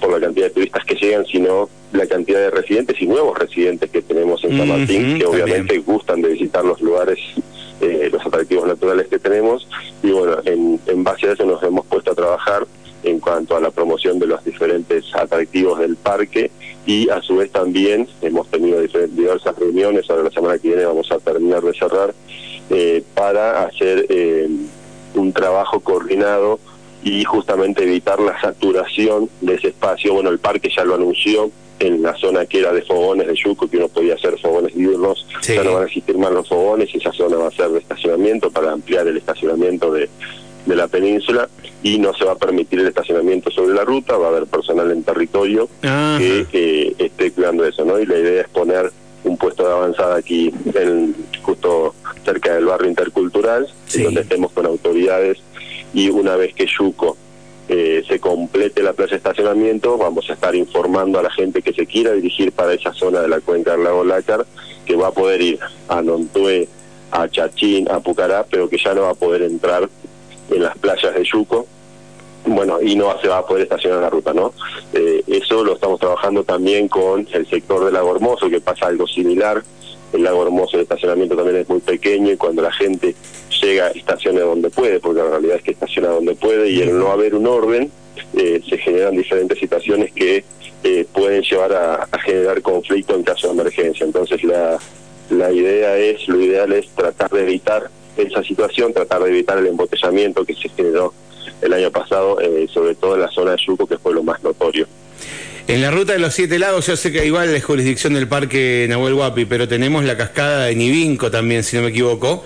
por 0.00 0.12
la 0.12 0.20
cantidad 0.20 0.46
de 0.46 0.50
turistas 0.50 0.84
que 0.84 0.94
llegan, 0.94 1.26
sino 1.26 1.68
la 1.92 2.06
cantidad 2.06 2.38
de 2.38 2.50
residentes 2.50 3.00
y 3.00 3.06
nuevos 3.06 3.38
residentes 3.38 3.90
que 3.90 4.02
tenemos 4.02 4.42
en 4.44 4.56
San 4.56 4.68
Martín, 4.68 5.18
que 5.18 5.26
obviamente 5.26 5.78
gustan 5.78 6.22
de 6.22 6.28
visitar 6.30 6.64
los 6.64 6.80
lugares, 6.80 7.18
eh, 7.80 8.08
los 8.12 8.24
atractivos 8.24 8.66
naturales 8.66 9.08
que 9.08 9.18
tenemos. 9.18 9.68
Y 10.02 10.10
bueno, 10.10 10.36
en, 10.44 10.80
en 10.86 11.04
base 11.04 11.28
a 11.28 11.32
eso 11.32 11.44
nos 11.44 11.62
hemos 11.62 11.84
puesto 11.86 12.12
a 12.12 12.14
trabajar 12.14 12.66
en 13.02 13.18
cuanto 13.18 13.56
a 13.56 13.60
la 13.60 13.70
promoción 13.70 14.18
de 14.18 14.26
los 14.26 14.44
diferentes 14.44 15.04
atractivos 15.14 15.78
del 15.78 15.96
parque. 15.96 16.50
Y 16.86 17.08
a 17.10 17.20
su 17.22 17.36
vez 17.36 17.50
también 17.50 18.08
hemos 18.22 18.48
tenido 18.48 18.80
diversas 18.80 19.56
reuniones, 19.58 20.08
ahora 20.08 20.24
la 20.24 20.30
semana 20.30 20.58
que 20.58 20.68
viene 20.68 20.84
vamos 20.84 21.10
a 21.12 21.18
terminar 21.18 21.62
de 21.62 21.74
cerrar, 21.74 22.14
eh, 22.70 23.02
para 23.14 23.64
hacer 23.64 24.06
eh, 24.08 24.48
un 25.14 25.32
trabajo 25.32 25.80
coordinado 25.80 26.58
y 27.02 27.24
justamente 27.24 27.84
evitar 27.84 28.20
la 28.20 28.40
saturación 28.40 29.28
de 29.40 29.54
ese 29.54 29.68
espacio. 29.68 30.14
Bueno, 30.14 30.30
el 30.30 30.38
parque 30.38 30.70
ya 30.74 30.84
lo 30.84 30.94
anunció 30.94 31.50
en 31.78 32.02
la 32.02 32.14
zona 32.16 32.44
que 32.44 32.58
era 32.58 32.72
de 32.72 32.82
fogones 32.82 33.26
de 33.26 33.34
Yuco, 33.34 33.68
que 33.68 33.78
uno 33.78 33.88
podía 33.88 34.14
hacer 34.14 34.38
fogones 34.38 34.74
diurnos, 34.74 35.26
ya 35.42 35.64
no 35.64 35.74
van 35.74 35.84
a 35.84 35.86
existir 35.86 36.16
más 36.18 36.30
los 36.30 36.46
fogones 36.46 36.94
y 36.94 36.98
esa 36.98 37.12
zona 37.12 37.36
va 37.36 37.48
a 37.48 37.52
ser 37.52 37.70
de 37.70 37.78
estacionamiento 37.78 38.50
para 38.50 38.72
ampliar 38.72 39.08
el 39.08 39.16
estacionamiento 39.16 39.90
de, 39.90 40.10
de 40.66 40.76
la 40.76 40.88
península 40.88 41.48
y 41.82 41.98
no 41.98 42.12
se 42.14 42.24
va 42.24 42.32
a 42.32 42.36
permitir 42.36 42.80
el 42.80 42.88
estacionamiento 42.88 43.50
sobre 43.50 43.74
la 43.74 43.84
ruta, 43.84 44.16
va 44.18 44.26
a 44.26 44.30
haber 44.30 44.46
personal 44.46 44.90
en 44.90 45.02
territorio 45.02 45.68
que 45.80 46.94
esté 46.98 47.32
cuidando 47.32 47.64
eso, 47.64 47.84
¿no? 47.84 47.98
Y 47.98 48.06
la 48.06 48.18
idea 48.18 48.42
es 48.42 48.48
poner 48.48 48.92
un 49.24 49.36
puesto 49.36 49.66
de 49.66 49.72
avanzada 49.72 50.16
aquí 50.16 50.52
en, 50.74 51.14
justo 51.42 51.94
cerca 52.24 52.54
del 52.54 52.66
barrio 52.66 52.90
intercultural, 52.90 53.66
donde 54.02 54.20
estemos 54.20 54.52
con 54.52 54.66
autoridades 54.66 55.38
y 55.92 56.08
una 56.10 56.36
vez 56.36 56.54
que 56.54 56.66
Yuco 56.66 57.16
eh, 57.68 58.02
se 58.08 58.18
complete 58.18 58.82
la 58.82 58.92
plaza 58.92 59.12
de 59.12 59.16
estacionamiento, 59.18 59.96
vamos 59.96 60.28
a 60.28 60.32
estar 60.32 60.54
informando 60.54 61.18
a 61.18 61.22
la 61.22 61.30
gente 61.30 61.62
que 61.62 61.72
se 61.72 61.86
quiera 61.86 62.12
dirigir 62.12 62.52
para 62.52 62.74
esa 62.74 62.92
zona 62.92 63.20
de 63.20 63.28
la 63.28 63.40
cuenca 63.40 63.72
del 63.72 63.84
lago 63.84 64.04
Lácar, 64.04 64.46
que 64.84 64.96
va 64.96 65.08
a 65.08 65.12
poder 65.12 65.40
ir 65.40 65.58
a 65.88 66.02
Nontué, 66.02 66.68
a 67.12 67.28
Chachín, 67.28 67.88
a 67.90 68.00
Pucará, 68.00 68.44
pero 68.50 68.68
que 68.68 68.78
ya 68.78 68.94
no 68.94 69.02
va 69.02 69.10
a 69.10 69.14
poder 69.14 69.42
entrar 69.42 69.88
en 70.50 70.62
las 70.62 70.76
playas 70.78 71.14
de 71.14 71.24
Yuco, 71.24 71.66
bueno, 72.46 72.80
y 72.80 72.96
no 72.96 73.14
se 73.20 73.28
va 73.28 73.38
a 73.38 73.46
poder 73.46 73.64
estacionar 73.64 74.00
la 74.00 74.10
ruta, 74.10 74.32
¿no? 74.32 74.52
Eh, 74.92 75.22
eso 75.26 75.62
lo 75.62 75.74
estamos 75.74 76.00
trabajando 76.00 76.42
también 76.42 76.88
con 76.88 77.26
el 77.32 77.46
sector 77.46 77.84
del 77.84 77.94
lago 77.94 78.14
Hermoso, 78.14 78.48
que 78.48 78.60
pasa 78.60 78.86
algo 78.86 79.06
similar. 79.06 79.62
El 80.12 80.22
lago 80.22 80.42
Hermoso 80.42 80.76
de 80.76 80.82
estacionamiento 80.82 81.36
también 81.36 81.58
es 81.58 81.68
muy 81.68 81.80
pequeño 81.80 82.32
y 82.32 82.36
cuando 82.36 82.62
la 82.62 82.72
gente 82.72 83.14
llega, 83.62 83.88
estaciona 83.88 84.40
donde 84.40 84.70
puede, 84.70 85.00
porque 85.00 85.20
la 85.20 85.30
realidad 85.30 85.56
es 85.56 85.62
que 85.62 85.70
estaciona 85.72 86.08
donde 86.08 86.34
puede 86.34 86.70
y 86.70 86.80
el 86.80 86.98
no 86.98 87.12
haber 87.12 87.34
un 87.34 87.46
orden, 87.46 87.90
eh, 88.36 88.60
se 88.68 88.78
generan 88.78 89.16
diferentes 89.16 89.58
situaciones 89.58 90.12
que 90.12 90.44
eh, 90.82 91.06
pueden 91.12 91.42
llevar 91.42 91.72
a, 91.72 92.08
generar 92.18 92.62
conflicto 92.62 93.14
en 93.14 93.22
caso 93.22 93.48
de 93.48 93.60
emergencia. 93.60 94.04
Entonces 94.04 94.42
la, 94.44 94.78
la 95.30 95.52
idea 95.52 95.96
es, 95.96 96.26
lo 96.28 96.40
ideal 96.40 96.72
es 96.72 96.88
tratar 96.90 97.30
de 97.30 97.42
evitar 97.42 97.90
esa 98.16 98.42
situación, 98.42 98.92
tratar 98.92 99.22
de 99.22 99.30
evitar 99.30 99.58
el 99.58 99.66
embotellamiento 99.66 100.44
que 100.44 100.54
se 100.54 100.68
generó 100.70 101.12
el 101.60 101.72
año 101.72 101.90
pasado, 101.90 102.40
eh, 102.40 102.66
sobre 102.72 102.94
todo 102.94 103.14
en 103.14 103.22
la 103.22 103.28
zona 103.28 103.52
de 103.52 103.58
Yuco, 103.58 103.86
que 103.86 103.98
fue 103.98 104.14
lo 104.14 104.22
más 104.22 104.42
notorio. 104.42 104.86
En 105.70 105.82
la 105.82 105.90
ruta 105.92 106.14
de 106.14 106.18
los 106.18 106.34
siete 106.34 106.58
lagos, 106.58 106.86
yo 106.86 106.96
sé 106.96 107.12
que 107.12 107.24
igual 107.24 107.54
es 107.54 107.64
jurisdicción 107.64 108.14
del 108.14 108.26
Parque 108.26 108.86
Nahuel 108.88 109.14
Huapi, 109.14 109.44
pero 109.44 109.68
tenemos 109.68 110.04
la 110.04 110.16
cascada 110.16 110.64
de 110.64 110.74
Nivinco 110.74 111.30
también, 111.30 111.62
si 111.62 111.76
no 111.76 111.82
me 111.82 111.90
equivoco. 111.90 112.44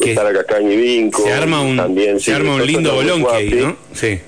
Que 0.00 0.10
está 0.10 0.22
la 0.22 0.32
cascada 0.32 0.60
de 0.60 0.66
Nivinco. 0.66 1.24
Se 1.24 1.32
arma 1.32 1.60
un, 1.60 1.76
también, 1.76 2.20
se 2.20 2.32
arma 2.32 2.54
un 2.54 2.64
lindo 2.64 2.94
bolón 2.94 3.26
ahí, 3.32 3.50
¿no? 3.50 3.76
Sí. 3.92 4.20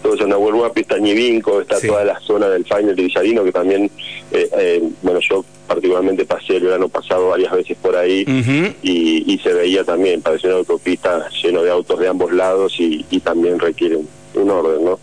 Todo 0.00 0.14
eso 0.14 0.24
en 0.24 0.30
Nahuel 0.30 0.54
Huapi 0.54 0.82
está 0.82 0.98
Nivinco, 0.98 1.60
está 1.60 1.80
toda 1.80 2.04
la 2.04 2.20
zona 2.20 2.48
del 2.48 2.64
Final 2.64 2.94
de 2.94 3.02
Villarino, 3.02 3.44
que 3.44 3.52
también, 3.52 3.90
eh, 4.30 4.48
eh, 4.58 4.82
bueno, 5.02 5.18
yo 5.20 5.44
particularmente 5.66 6.24
pasé 6.24 6.56
el 6.56 6.64
verano 6.64 6.88
pasado 6.88 7.30
varias 7.30 7.52
veces 7.52 7.76
por 7.80 7.96
ahí 7.96 8.24
y, 8.82 9.40
se 9.42 9.52
veía 9.52 9.82
también, 9.82 10.22
parecía 10.22 10.50
una 10.50 10.58
autopista 10.60 11.28
lleno 11.42 11.64
de 11.64 11.70
autos 11.70 11.98
de 11.98 12.08
ambos 12.08 12.32
lados 12.32 12.74
y, 12.78 13.02
también 13.20 13.58
requiere 13.58 13.98
un, 14.34 14.50
orden, 14.50 14.84
¿no? 14.84 14.98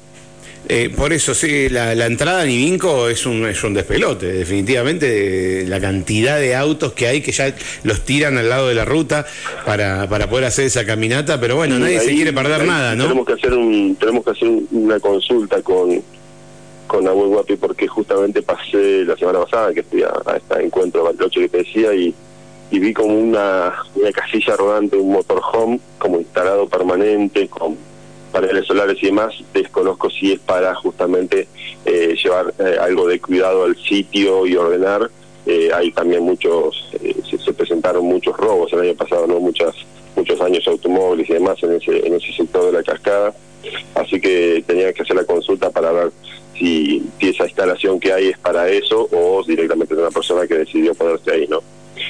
Eh, 0.67 0.91
por 0.95 1.13
eso, 1.13 1.33
sí, 1.33 1.69
la, 1.69 2.05
entrada 2.05 2.41
a 2.41 2.45
Nivinco 2.45 3.07
es 3.07 3.25
un, 3.25 3.47
es 3.47 3.63
un 3.63 3.73
despelote, 3.73 4.27
definitivamente, 4.27 5.65
la 5.65 5.79
cantidad 5.79 6.37
de 6.39 6.55
autos 6.55 6.93
que 6.93 7.07
hay 7.07 7.21
que 7.21 7.31
ya 7.31 7.55
los 7.83 8.01
tiran 8.01 8.37
al 8.37 8.49
lado 8.49 8.67
de 8.67 8.75
la 8.75 8.85
ruta 8.85 9.25
para, 9.65 10.07
para 10.07 10.29
poder 10.29 10.45
hacer 10.45 10.65
esa 10.65 10.85
caminata, 10.85 11.39
pero 11.39 11.55
bueno, 11.55 11.79
nadie 11.79 11.99
se 11.99 12.13
quiere 12.13 12.33
perder 12.33 12.65
nada, 12.65 12.93
¿no? 12.93 13.05
Tenemos 13.05 13.25
que 13.25 13.33
hacer, 13.33 13.53
un, 13.53 13.95
tenemos 13.95 14.23
que 14.23 14.31
hacer 14.31 14.49
una 14.71 14.99
consulta 14.99 15.61
con, 15.61 16.03
con 16.85 17.07
Abuel 17.07 17.29
Guapi 17.29 17.55
porque 17.55 17.87
justamente 17.87 18.41
pasé 18.41 19.05
la 19.05 19.15
semana 19.15 19.39
pasada 19.45 19.73
que 19.73 19.83
fui 19.83 20.03
a, 20.03 20.11
este 20.35 20.63
encuentro 20.63 21.03
Bariloche 21.03 21.41
que 21.41 21.49
te 21.49 21.57
decía 21.59 21.93
y, 21.93 22.13
y 22.69 22.79
vi 22.79 22.93
como 22.93 23.17
una, 23.17 23.73
una 23.95 24.11
casilla 24.11 24.55
rodante, 24.55 24.97
un 24.97 25.13
motorhome 25.13 25.79
como 25.97 26.19
instalado 26.19 26.67
permanente 26.67 27.47
con 27.47 27.88
paneles 28.29 28.65
solares 28.65 28.97
y 29.01 29.07
demás, 29.07 29.33
desconozco 29.53 30.09
si 30.09 30.33
es 30.33 30.39
para 30.39 30.73
justamente 30.75 31.47
eh, 31.85 32.15
llevar 32.21 32.53
eh, 32.59 32.77
algo 32.79 33.07
de 33.07 33.19
cuidado 33.19 33.63
al 33.63 33.75
sitio 33.75 34.45
y 34.45 34.55
ordenar. 34.55 35.09
Eh, 35.45 35.69
hay 35.73 35.91
también 35.91 36.23
muchos, 36.23 36.89
se, 37.29 37.53
presentaron 37.53 38.05
muchos 38.05 38.35
robos 38.37 38.71
el 38.73 38.81
año 38.81 38.95
pasado, 38.95 39.25
no 39.25 39.39
muchas 39.39 39.73
muchos 40.15 40.39
años 40.41 40.67
automóviles 40.67 41.29
y 41.29 41.33
demás 41.33 41.61
en 41.63 41.73
ese 41.73 42.05
en 42.05 42.13
ese 42.13 42.33
sector 42.33 42.65
de 42.65 42.73
la 42.73 42.83
cascada, 42.83 43.33
así 43.95 44.19
que 44.19 44.63
tenía 44.67 44.91
que 44.91 45.01
hacer 45.01 45.15
la 45.15 45.23
consulta 45.23 45.69
para 45.69 45.91
ver 45.91 46.11
si, 46.57 47.03
si 47.19 47.29
esa 47.29 47.45
instalación 47.45 47.99
que 47.99 48.11
hay 48.11 48.27
es 48.27 48.37
para 48.37 48.67
eso 48.67 49.07
o 49.11 49.43
directamente 49.43 49.95
de 49.95 50.01
una 50.01 50.11
persona 50.11 50.45
que 50.45 50.55
decidió 50.55 50.93
ponerse 50.93 51.31
ahí, 51.31 51.47
¿no? 51.47 51.61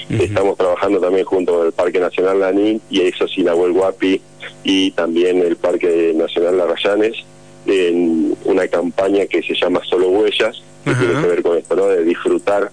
Estamos 0.10 0.58
trabajando 0.58 1.00
también 1.00 1.26
junto 1.26 1.54
con 1.54 1.68
el 1.68 1.72
Parque 1.72 2.00
Nacional 2.00 2.40
Lanín 2.40 2.82
y 2.90 3.02
eso 3.02 3.28
Sinahuel 3.28 3.74
Guapi 3.74 4.22
y 4.64 4.92
también 4.92 5.40
el 5.42 5.56
Parque 5.56 6.14
Nacional 6.16 6.58
Larayanes 6.58 7.18
en 7.66 8.36
una 8.46 8.68
campaña 8.68 9.26
que 9.26 9.42
se 9.42 9.54
llama 9.54 9.82
Solo 9.88 10.10
Huellas, 10.10 10.62
que 10.84 10.94
tiene 10.94 11.22
que 11.22 11.28
ver 11.28 11.44
con 11.44 11.58
esto, 11.58 11.76
¿no? 11.76 11.88
De 11.88 12.04
disfrutar, 12.04 12.72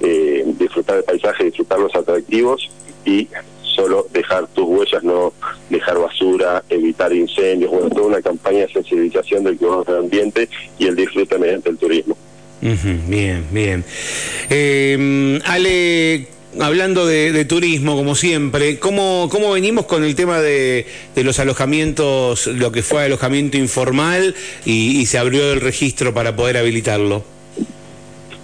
eh, 0.00 0.44
disfrutar 0.58 0.98
el 0.98 1.04
paisaje, 1.04 1.44
disfrutar 1.44 1.78
los 1.80 1.94
atractivos 1.94 2.70
y 3.04 3.28
solo 3.62 4.06
dejar 4.12 4.46
tus 4.48 4.64
huellas, 4.64 5.02
no 5.02 5.32
dejar 5.68 5.98
basura, 5.98 6.62
evitar 6.68 7.12
incendios, 7.12 7.70
bueno, 7.70 7.90
toda 7.90 8.06
una 8.06 8.22
campaña 8.22 8.60
de 8.60 8.72
sensibilización 8.72 9.44
del 9.44 9.56
cuidado 9.56 9.84
del 9.84 9.96
ambiente 9.96 10.48
y 10.78 10.86
el 10.86 10.96
disfrute 10.96 11.38
mediante 11.38 11.70
el 11.70 11.78
turismo. 11.78 12.16
bien, 12.60 13.46
bien. 13.50 13.84
Eh, 14.48 15.40
Ale, 15.44 16.35
hablando 16.60 17.06
de, 17.06 17.44
turismo, 17.44 17.96
como 17.96 18.14
siempre, 18.14 18.78
¿cómo, 18.78 19.28
¿cómo 19.30 19.52
venimos 19.52 19.86
con 19.86 20.04
el 20.04 20.14
tema 20.14 20.40
de, 20.40 20.86
los 21.16 21.38
alojamientos, 21.38 22.46
lo 22.46 22.72
que 22.72 22.82
fue 22.82 23.04
alojamiento 23.04 23.56
informal 23.56 24.34
y, 24.64 25.04
se 25.06 25.18
abrió 25.18 25.52
el 25.52 25.60
registro 25.60 26.14
para 26.14 26.34
poder 26.34 26.56
habilitarlo? 26.56 27.22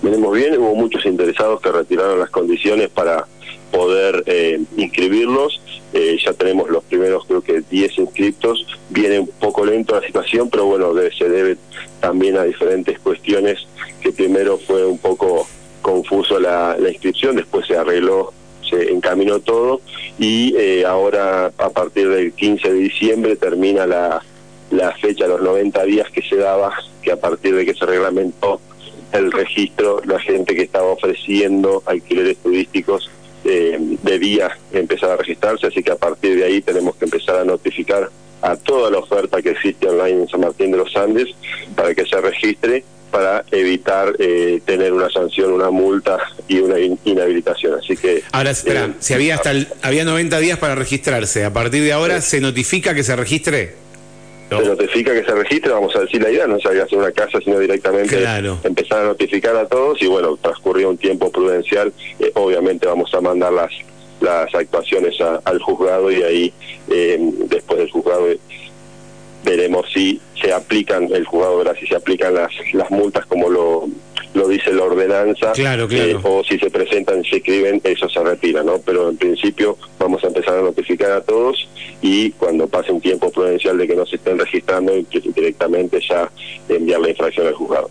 Venimos 0.02 0.34
bien, 0.34 0.58
hubo 0.58 0.74
muchos 0.74 1.06
interesados 1.06 1.60
que 1.60 1.70
retiraron 1.70 2.18
las 2.18 2.30
condiciones 2.30 2.88
para 2.88 3.26
poder 3.70 4.24
eh, 4.26 4.60
inscribirlos. 4.76 5.60
Eh, 5.94 6.16
ya 6.24 6.32
tenemos 6.32 6.70
los 6.70 6.82
primeros, 6.84 7.24
creo 7.26 7.42
que 7.42 7.62
10 7.70 7.98
inscriptos. 7.98 8.66
Viene 8.90 9.20
un 9.20 9.28
poco 9.28 9.64
lento 9.64 9.94
la 9.94 10.06
situación, 10.06 10.50
pero 10.50 10.66
bueno, 10.66 10.92
se 11.16 11.28
debe 11.28 11.56
también 12.00 12.36
a 12.36 12.44
diferentes 12.44 12.98
cuestiones 12.98 13.58
que 14.00 14.12
primero 14.12 14.58
fue 14.58 14.84
un 14.84 14.98
poco 14.98 15.46
confuso 15.82 16.40
la, 16.40 16.76
inscripción, 16.88 17.36
después 17.36 17.66
se 17.66 17.76
arregló, 17.76 18.32
se 18.68 18.90
encaminó 18.90 19.40
todo 19.40 19.80
y 20.18 20.54
eh, 20.56 20.86
ahora 20.86 21.52
a 21.58 21.70
partir 21.70 22.08
del 22.08 22.32
15 22.32 22.72
de 22.72 22.78
diciembre 22.78 23.36
termina 23.36 23.86
la, 23.86 24.22
la 24.70 24.92
fecha, 24.92 25.26
los 25.26 25.42
90 25.42 25.84
días 25.84 26.10
que 26.10 26.22
se 26.22 26.36
daba, 26.36 26.72
que 27.02 27.12
a 27.12 27.20
partir 27.20 27.54
de 27.54 27.66
que 27.66 27.74
se 27.74 27.84
reglamentó 27.84 28.60
el 29.12 29.30
registro, 29.30 30.00
la 30.06 30.18
gente 30.18 30.54
que 30.54 30.62
estaba 30.62 30.88
ofreciendo 30.88 31.82
alquileres 31.84 32.38
turísticos 32.38 33.10
eh, 33.44 33.78
debía 34.02 34.56
empezar 34.72 35.10
a 35.10 35.16
registrarse, 35.16 35.66
así 35.66 35.82
que 35.82 35.92
a 35.92 35.96
partir 35.96 36.36
de 36.36 36.44
ahí 36.44 36.62
tenemos 36.62 36.96
que 36.96 37.04
empezar 37.04 37.36
a 37.36 37.44
notificar 37.44 38.08
a 38.40 38.56
toda 38.56 38.90
la 38.90 38.98
oferta 38.98 39.42
que 39.42 39.50
existe 39.50 39.88
online 39.88 40.22
en 40.22 40.28
San 40.28 40.40
Martín 40.40 40.72
de 40.72 40.78
los 40.78 40.96
Andes 40.96 41.28
para 41.76 41.94
que 41.94 42.04
se 42.06 42.20
registre 42.20 42.84
para 43.12 43.44
evitar 43.52 44.14
eh, 44.18 44.60
tener 44.64 44.92
una 44.92 45.08
sanción, 45.10 45.52
una 45.52 45.70
multa 45.70 46.18
y 46.48 46.58
una 46.58 46.80
inhabilitación. 46.80 47.78
Así 47.78 47.96
que 47.96 48.24
ahora 48.32 48.50
espera, 48.50 48.86
eh, 48.86 48.92
si 48.98 49.14
había 49.14 49.36
hasta 49.36 49.52
había 49.82 50.04
90 50.04 50.38
días 50.40 50.58
para 50.58 50.74
registrarse, 50.74 51.44
a 51.44 51.52
partir 51.52 51.84
de 51.84 51.92
ahora 51.92 52.20
se 52.20 52.40
notifica 52.40 52.94
que 52.94 53.04
se 53.04 53.14
registre. 53.14 53.74
Se 54.48 54.64
notifica 54.66 55.14
que 55.14 55.24
se 55.24 55.34
registre, 55.34 55.72
vamos 55.72 55.96
a 55.96 56.00
decir 56.00 56.22
la 56.22 56.30
idea, 56.30 56.46
no 56.46 56.58
se 56.58 56.68
hacer 56.68 56.98
una 56.98 57.12
casa, 57.12 57.38
sino 57.42 57.58
directamente 57.58 58.22
empezar 58.64 59.00
a 59.00 59.04
notificar 59.04 59.56
a 59.56 59.66
todos 59.66 60.02
y 60.02 60.06
bueno, 60.08 60.36
transcurrió 60.36 60.90
un 60.90 60.98
tiempo 60.98 61.30
prudencial, 61.30 61.90
eh, 62.18 62.30
obviamente 62.34 62.86
vamos 62.86 63.14
a 63.14 63.20
mandar 63.20 63.52
las 63.52 63.70
las 64.20 64.54
actuaciones 64.54 65.16
al 65.20 65.58
juzgado 65.60 66.12
y 66.12 66.22
ahí 66.22 66.52
después 66.86 67.80
del 67.80 67.90
juzgado 67.90 68.28
veremos 69.44 69.86
si 69.92 70.20
se 70.40 70.52
aplican 70.52 71.08
el 71.12 71.24
jugador, 71.24 71.76
si 71.78 71.86
se 71.86 71.96
aplican 71.96 72.34
las, 72.34 72.50
las 72.72 72.90
multas 72.90 73.26
como 73.26 73.48
lo, 73.48 73.88
lo 74.34 74.48
dice 74.48 74.72
la 74.72 74.84
ordenanza, 74.84 75.52
claro, 75.52 75.86
claro. 75.86 76.10
Eh, 76.10 76.18
o 76.22 76.42
si 76.44 76.58
se 76.58 76.70
presentan 76.70 77.20
y 77.20 77.28
se 77.28 77.36
escriben, 77.36 77.80
eso 77.84 78.08
se 78.08 78.22
retira, 78.22 78.62
¿no? 78.62 78.78
Pero 78.78 79.10
en 79.10 79.16
principio 79.16 79.76
vamos 79.98 80.24
a 80.24 80.28
empezar 80.28 80.58
a 80.58 80.62
notificar 80.62 81.12
a 81.12 81.20
todos 81.20 81.68
y 82.00 82.30
cuando 82.32 82.66
pase 82.66 82.92
un 82.92 83.00
tiempo 83.00 83.30
prudencial 83.30 83.76
de 83.78 83.86
que 83.86 83.94
no 83.94 84.06
se 84.06 84.16
estén 84.16 84.38
registrando, 84.38 84.92
directamente 85.34 86.00
ya 86.08 86.30
enviar 86.68 87.00
la 87.00 87.10
infracción 87.10 87.46
al 87.46 87.54
juzgado. 87.54 87.90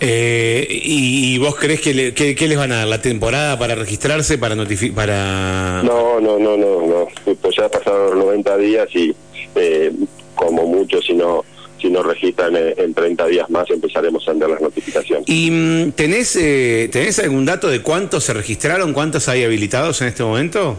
Eh, 0.00 0.66
y, 0.70 1.38
vos 1.38 1.54
crees 1.56 1.80
que, 1.80 1.94
les 1.94 2.58
van 2.58 2.72
a 2.72 2.78
dar 2.78 2.88
la 2.88 3.00
temporada 3.00 3.58
para 3.58 3.74
registrarse, 3.74 4.36
para 4.38 4.54
notificar, 4.54 4.96
para...? 4.96 5.82
No, 5.82 6.20
no, 6.20 6.38
no, 6.38 6.56
no, 6.56 6.86
no. 6.86 7.34
Pues 7.40 7.56
ya 7.56 7.68
pasaron 7.68 8.18
90 8.18 8.56
días 8.58 8.88
y 8.94 9.14
eh, 9.56 9.92
como 10.34 10.66
mucho, 10.66 11.00
si 11.00 11.14
no 11.14 11.44
si 11.80 11.90
no 11.90 12.02
registran 12.02 12.56
en, 12.56 12.94
30 12.94 13.26
días 13.26 13.50
más 13.50 13.68
empezaremos 13.68 14.26
a 14.26 14.32
dar 14.32 14.48
las 14.48 14.60
notificaciones. 14.62 15.28
¿Y 15.28 15.50
mm, 15.50 15.92
tenés, 15.92 16.34
eh, 16.36 16.88
tenés 16.90 17.18
algún 17.18 17.44
dato 17.44 17.68
de 17.68 17.82
cuántos 17.82 18.24
se 18.24 18.32
registraron, 18.32 18.94
cuántos 18.94 19.28
hay 19.28 19.44
habilitados 19.44 20.00
en 20.00 20.08
este 20.08 20.22
momento? 20.22 20.78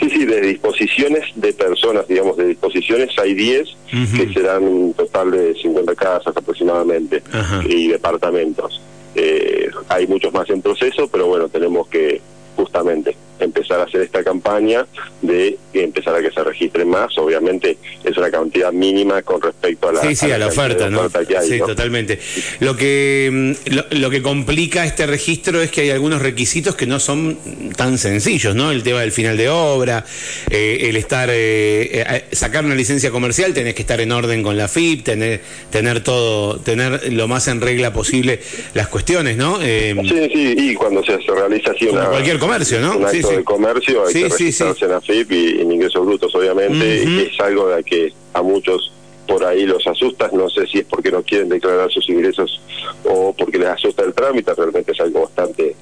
Sí, 0.00 0.10
sí, 0.10 0.24
de 0.24 0.40
disposiciones 0.40 1.26
de 1.36 1.52
personas, 1.52 2.08
digamos, 2.08 2.36
de 2.36 2.48
disposiciones 2.48 3.10
hay 3.16 3.34
10, 3.34 3.68
que 4.16 4.32
serán 4.32 4.64
un 4.64 4.94
total 4.94 5.30
de 5.30 5.54
50 5.54 5.94
casas 5.94 6.36
aproximadamente, 6.36 7.22
y 7.68 7.86
departamentos. 7.86 8.82
Eh, 9.14 9.70
hay 9.88 10.08
muchos 10.08 10.32
más 10.32 10.50
en 10.50 10.60
proceso, 10.62 11.06
pero 11.06 11.26
bueno, 11.26 11.48
tenemos 11.48 11.86
que 11.86 12.20
justamente 12.56 13.16
empezar 13.44 13.80
a 13.80 13.84
hacer 13.84 14.02
esta 14.02 14.22
campaña 14.22 14.86
de 15.20 15.58
empezar 15.74 16.14
a 16.14 16.20
que 16.20 16.30
se 16.30 16.42
registren 16.42 16.88
más. 16.88 17.16
Obviamente 17.18 17.76
es 18.04 18.16
una 18.16 18.30
cantidad 18.30 18.72
mínima 18.72 19.22
con 19.22 19.40
respecto 19.40 19.88
a 19.88 19.92
la, 19.92 20.00
sí, 20.02 20.14
sí, 20.14 20.30
a 20.30 20.38
la, 20.38 20.46
oferta, 20.46 20.90
¿no? 20.90 21.08
sí, 21.42 21.58
totalmente. 21.58 22.18
Lo 22.60 22.76
que, 22.76 23.30
mm, 23.32 23.96
lo, 23.96 24.10
que 24.10 24.22
complica 24.22 24.84
este 24.84 25.06
registro 25.06 25.60
es 25.60 25.70
que 25.70 25.82
hay 25.82 25.90
algunos 25.90 26.22
requisitos 26.22 26.74
que 26.74 26.86
no 26.86 26.98
son 27.00 27.38
tan 27.76 27.98
sencillos, 27.98 28.54
¿no? 28.54 28.70
El 28.70 28.82
tema 28.82 29.00
del 29.00 29.12
final 29.12 29.36
de 29.36 29.48
obra, 29.48 30.04
eh, 30.50 30.88
el 30.88 30.96
estar, 30.96 31.28
eh, 31.30 32.02
eh, 32.02 32.24
sacar 32.32 32.64
una 32.64 32.74
licencia 32.74 33.10
comercial, 33.10 33.54
tenés 33.54 33.74
que 33.74 33.82
estar 33.82 34.00
en 34.00 34.12
orden 34.12 34.42
con 34.42 34.56
la 34.56 34.68
FIP, 34.68 35.04
tener, 35.04 35.40
tener 35.70 36.02
todo, 36.02 36.58
tener 36.60 37.12
lo 37.12 37.28
más 37.28 37.48
en 37.48 37.60
regla 37.60 37.92
posible 37.92 38.40
las 38.74 38.88
cuestiones, 38.88 39.36
¿no? 39.36 39.60
sí, 39.60 39.94
sí, 40.32 40.54
y 40.56 40.74
cuando 40.74 41.02
se, 41.04 41.18
realiza 41.18 41.70
así 41.70 41.86
una, 41.86 42.06
cualquier 42.06 42.38
comercio, 42.38 42.80
¿no? 42.80 43.08
sí, 43.08 43.22
de 43.36 43.44
comercio, 43.44 44.06
hay 44.06 44.12
que 44.12 44.28
registrarse 44.28 44.84
en 44.84 44.92
AFIP 44.92 45.32
y 45.32 45.60
en 45.60 45.72
ingresos 45.72 46.04
brutos, 46.04 46.34
obviamente, 46.34 47.04
y 47.04 47.20
es 47.20 47.40
algo 47.40 47.68
de 47.68 47.82
que 47.82 48.12
a 48.34 48.42
muchos 48.42 48.92
por 49.26 49.44
ahí 49.44 49.66
los 49.66 49.86
asusta, 49.86 50.28
no 50.32 50.48
sé 50.50 50.66
si 50.66 50.78
es 50.78 50.84
porque 50.84 51.10
no 51.10 51.22
quieren 51.22 51.48
declarar 51.48 51.90
sus 51.90 52.08
ingresos 52.08 52.60
o 53.04 53.32
porque 53.32 53.58
les 53.58 53.68
asusta 53.68 54.02
el 54.04 54.12
trámite, 54.12 54.54
realmente 54.54 54.92
es 54.92 55.00
algo 55.00 55.22
bastante 55.22 55.74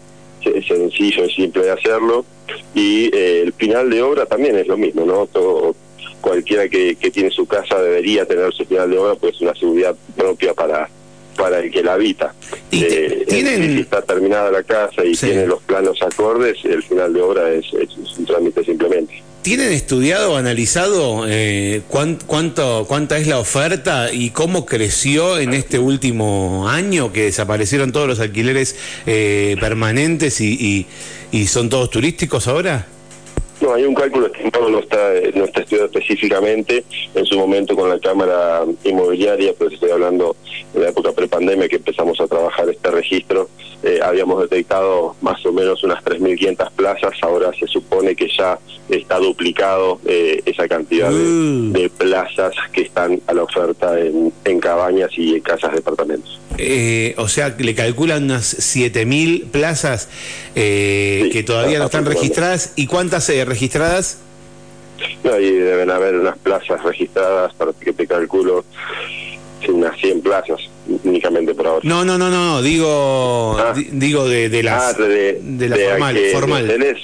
sencillo 0.66 1.25
y 1.25 1.30
simple 1.30 1.64
de 1.64 1.71
hacerlo, 1.71 2.25
y 2.75 3.14
eh, 3.14 3.42
el 3.42 3.52
final 3.52 3.90
de 3.90 4.02
obra 4.02 4.26
también 4.26 4.57
es 4.57 4.66
lo 4.66 4.76
mismo, 4.76 5.04
¿no? 5.04 5.26
Todo, 5.26 5.75
cualquiera 6.21 6.69
que, 6.69 6.97
que 6.97 7.11
tiene 7.11 7.30
su 7.30 7.47
casa 7.47 7.80
debería 7.80 8.26
tener 8.26 8.52
su 8.52 8.64
final 8.64 8.90
de 8.90 8.99
obra, 8.99 9.14
pues 9.14 9.35
es 9.35 9.40
una 9.40 9.54
seguridad 9.54 9.97
propia 10.16 10.54
para 10.54 10.88
para 11.37 11.61
el 11.61 11.71
que 11.71 11.83
la 11.83 11.95
habita. 11.95 12.35
Eh, 12.71 13.25
si 13.29 13.81
está 13.81 14.03
terminada 14.03 14.51
la 14.51 14.63
casa 14.63 15.05
y 15.05 15.13
tiene 15.13 15.47
los 15.47 15.63
planos 15.63 16.01
acordes, 16.03 16.59
el 16.65 16.83
final 16.83 17.13
de 17.13 17.23
obra 17.23 17.51
es, 17.51 17.65
un 18.19 18.25
trámite 18.25 18.65
simplemente. 18.65 19.23
¿Tienen 19.43 19.73
estudiado 19.73 20.33
o 20.33 20.37
analizado 20.37 21.25
eh, 21.27 21.81
cuánto, 21.89 22.85
cuánta 22.87 23.17
es 23.17 23.27
la 23.27 23.39
oferta 23.39 24.13
y 24.13 24.31
cómo 24.31 24.67
creció 24.67 25.39
en 25.39 25.55
este 25.55 25.79
último 25.79 26.69
año 26.69 27.11
que 27.11 27.25
desaparecieron 27.25 27.91
todos 27.91 28.07
los 28.07 28.21
alquileres 28.21 28.77
eh, 29.07 29.57
permanentes 29.59 30.43
y, 30.43 30.87
y, 31.33 31.47
son 31.47 31.71
todos 31.71 31.89
turísticos 31.89 32.49
ahora? 32.49 32.87
No, 33.61 33.75
hay 33.75 33.85
un 33.85 33.95
cálculo 33.95 34.26
estimado, 34.26 34.71
no 34.71 34.79
está, 34.79 35.12
no 35.35 35.45
está 35.45 35.61
estudiado 35.61 35.87
específicamente. 35.87 36.83
En 37.14 37.26
su 37.26 37.38
momento 37.38 37.76
con 37.76 37.90
la 37.90 37.99
Cámara 37.99 38.64
Inmobiliaria, 38.85 39.52
pues 39.59 39.75
estoy 39.75 39.90
hablando 39.90 40.35
de 40.73 40.81
la 40.81 40.88
época 40.88 41.12
prepandemia 41.12 41.69
que 41.69 41.76
empezamos 41.76 42.19
a 42.21 42.26
trabajar 42.26 42.69
este 42.71 42.90
registro, 42.90 43.49
eh, 43.83 44.00
habíamos 44.02 44.40
detectado 44.43 45.14
más 45.21 45.45
o 45.45 45.52
menos 45.52 45.83
unas 45.85 46.02
3.500 46.05 46.71
plazas, 46.73 47.12
ahora 47.23 47.50
se 47.59 47.67
supone 47.67 48.14
que 48.14 48.29
ya 48.29 48.59
está 48.88 49.19
duplicado 49.19 50.00
eh, 50.07 50.40
esa 50.47 50.67
cantidad 50.67 51.11
Mm. 51.11 51.73
de, 51.73 51.81
de 51.83 51.90
plazas 51.90 52.52
que 52.73 52.83
están 52.83 53.21
a 53.26 53.35
la 53.35 53.43
oferta 53.43 53.99
en, 54.00 54.33
en 54.45 54.61
cabañas 54.61 55.11
y 55.17 55.35
en 55.35 55.40
casas 55.40 55.71
de 55.71 55.76
departamentos. 55.76 56.40
Eh, 56.62 57.14
o 57.19 57.29
sea, 57.29 57.55
le 57.59 57.75
calculan 57.75 58.25
unas 58.25 58.57
7.000 58.59 59.47
plazas 59.50 60.09
eh, 60.55 61.23
Sí, 61.25 61.31
que 61.31 61.43
todavía 61.43 61.79
no 61.79 61.87
están 61.87 62.05
registradas. 62.05 62.73
¿Y 62.76 62.87
cuántas 62.87 63.29
eh, 63.31 63.45
registradas? 63.45 64.19
No, 65.25 65.38
y 65.40 65.50
deben 65.50 65.90
haber 65.90 66.14
unas 66.17 66.37
plazas 66.38 66.83
registradas, 66.83 67.55
para 67.55 67.73
que 67.73 67.93
te 67.93 68.07
calculo, 68.07 68.64
unas 69.69 69.99
100 70.00 70.21
plazas 70.23 70.59
únicamente 71.05 71.55
por 71.55 71.67
ahora. 71.67 71.81
No, 71.85 72.05
no, 72.05 72.19
no, 72.19 72.29
no, 72.29 72.61
digo, 72.61 73.57
Ah. 73.59 73.73
di- 73.75 73.88
digo 73.93 74.29
de, 74.29 74.49
de 74.49 74.62
las, 74.62 74.95
ah, 74.99 75.02
de, 75.02 75.38
de 75.43 75.69
la 75.69 75.76
de 75.76 75.85
formal, 75.88 76.19
formal. 76.33 76.64
hoteles. 76.64 76.99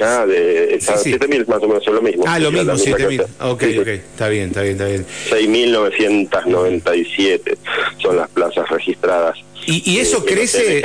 Ah, 0.00 0.24
de 0.26 0.78
Sí, 0.80 0.92
sí. 1.02 1.12
7.000 1.12 1.46
más 1.46 1.62
o 1.62 1.68
menos 1.68 1.82
es 1.86 1.92
lo 1.92 2.02
mismo. 2.02 2.24
Ah, 2.26 2.38
lo 2.38 2.50
mismo, 2.50 2.72
misma 2.72 2.84
7.000. 2.96 2.98
cantidad. 3.18 3.26
Ok, 3.50 3.62
Sí, 3.62 3.78
ok, 3.78 3.86
está 3.88 4.28
bien, 4.28 4.48
está 4.48 4.62
bien, 4.62 4.72
está 4.72 4.86
bien. 4.86 5.06
6.997 5.30 6.44
son 6.44 7.63
las 7.63 7.63
registradas. 9.06 9.38
¿Y, 9.66 9.90
y 9.92 9.98
eso 9.98 10.18
Eh, 10.18 10.20
en 10.28 10.34
crece? 10.34 10.82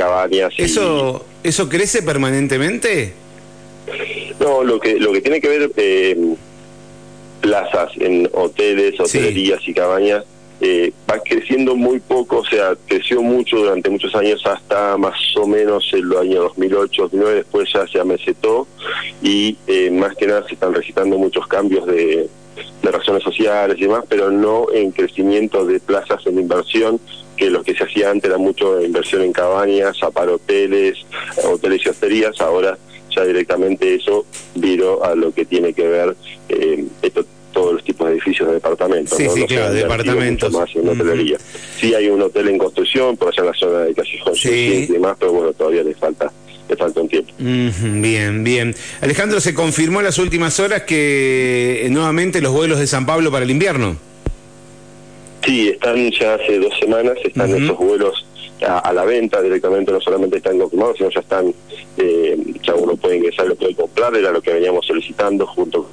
y- 0.58 0.62
¿Eso, 0.62 1.24
¿Eso 1.42 1.68
crece 1.68 2.02
permanentemente? 2.02 3.12
No, 4.38 4.62
lo 4.62 4.78
que 4.80 4.98
lo 4.98 5.12
que 5.12 5.20
tiene 5.20 5.40
que 5.40 5.48
ver 5.48 5.70
eh, 5.76 6.16
plazas 7.40 7.90
en 7.98 8.28
hoteles, 8.32 8.98
hotelerías 9.00 9.60
y 9.66 9.74
cabañas 9.74 10.24
eh, 10.60 10.92
va 11.10 11.18
creciendo 11.20 11.74
muy 11.74 12.00
poco, 12.00 12.38
o 12.40 12.44
sea, 12.44 12.76
creció 12.86 13.22
mucho 13.22 13.56
durante 13.56 13.88
muchos 13.88 14.14
años 14.14 14.42
hasta 14.44 14.98
más 14.98 15.14
o 15.36 15.46
menos 15.46 15.88
el 15.94 16.14
año 16.16 16.42
2008, 16.42 17.02
2009, 17.04 17.34
después 17.36 17.68
ya 17.72 17.86
se 17.86 17.98
amesetó 17.98 18.66
y 19.22 19.56
eh, 19.66 19.90
más 19.90 20.14
que 20.16 20.26
nada 20.26 20.46
se 20.46 20.54
están 20.54 20.74
registrando 20.74 21.16
muchos 21.16 21.46
cambios 21.46 21.86
de, 21.86 22.28
de 22.82 22.90
razones 22.92 23.22
sociales 23.22 23.76
y 23.78 23.82
demás, 23.84 24.04
pero 24.06 24.30
no 24.30 24.66
en 24.74 24.90
crecimiento 24.92 25.64
de 25.64 25.80
plazas 25.80 26.26
en 26.26 26.38
inversión, 26.38 27.00
que 27.40 27.48
lo 27.48 27.62
que 27.62 27.74
se 27.74 27.84
hacía 27.84 28.10
antes 28.10 28.28
era 28.28 28.36
mucho 28.36 28.82
inversión 28.82 29.22
en 29.22 29.32
cabañas, 29.32 29.96
aparoteles, 30.02 30.98
hoteles 31.42 31.80
y 31.86 31.88
hosterías, 31.88 32.38
ahora 32.38 32.76
ya 33.16 33.24
directamente 33.24 33.94
eso 33.94 34.26
viró 34.54 35.02
a 35.02 35.14
lo 35.14 35.32
que 35.32 35.46
tiene 35.46 35.72
que 35.72 35.88
ver 35.88 36.14
eh, 36.50 36.84
esto, 37.00 37.24
todos 37.50 37.72
los 37.72 37.82
tipos 37.82 38.06
de 38.08 38.12
edificios 38.12 38.46
de 38.46 38.54
departamentos. 38.56 39.16
Sí, 39.16 39.24
¿no? 39.24 39.32
sí, 39.32 39.40
No 39.40 39.46
claro, 39.46 39.72
departamentos. 39.72 40.52
más 40.52 40.68
en 40.76 40.86
hotelería. 40.86 41.38
Sí 41.78 41.94
hay 41.94 42.08
un 42.10 42.20
hotel 42.20 42.48
en 42.48 42.58
construcción, 42.58 43.16
por 43.16 43.28
allá 43.28 43.40
en 43.40 43.46
la 43.46 43.54
zona 43.54 43.78
de 43.80 43.94
Callejón 43.94 44.34
Sí. 44.36 44.86
Y 44.88 44.92
demás, 44.92 45.16
pero 45.18 45.32
bueno, 45.32 45.54
todavía 45.54 45.82
le 45.82 45.94
falta 45.94 46.30
le 46.68 46.76
falta 46.76 47.00
un 47.00 47.08
tiempo. 47.08 47.32
Bien, 47.38 48.44
bien. 48.44 48.76
Alejandro, 49.00 49.40
se 49.40 49.54
confirmó 49.54 50.00
en 50.00 50.04
las 50.04 50.18
últimas 50.18 50.60
horas 50.60 50.82
que 50.82 51.86
eh, 51.86 51.90
nuevamente 51.90 52.42
los 52.42 52.52
vuelos 52.52 52.78
de 52.78 52.86
San 52.86 53.06
Pablo 53.06 53.32
para 53.32 53.44
el 53.46 53.50
invierno. 53.50 53.96
Sí, 55.44 55.68
están 55.70 56.10
ya 56.12 56.34
hace 56.34 56.58
dos 56.58 56.72
semanas, 56.78 57.16
están 57.24 57.50
Ujú. 57.54 57.64
esos 57.64 57.78
vuelos 57.78 58.26
a, 58.66 58.78
a 58.78 58.92
la 58.92 59.04
venta 59.04 59.40
directamente, 59.40 59.90
no 59.90 60.00
solamente 60.00 60.36
están 60.36 60.58
confirmados, 60.58 60.96
sino 60.98 61.10
ya 61.10 61.20
están, 61.20 61.54
eh, 61.96 62.36
ya 62.62 62.74
uno 62.74 62.94
puede 62.96 63.16
ingresar, 63.16 63.46
lo 63.46 63.56
puede 63.56 63.74
comprar, 63.74 64.14
era 64.14 64.30
lo 64.32 64.42
que 64.42 64.52
veníamos 64.52 64.86
solicitando 64.86 65.46
junto 65.46 65.88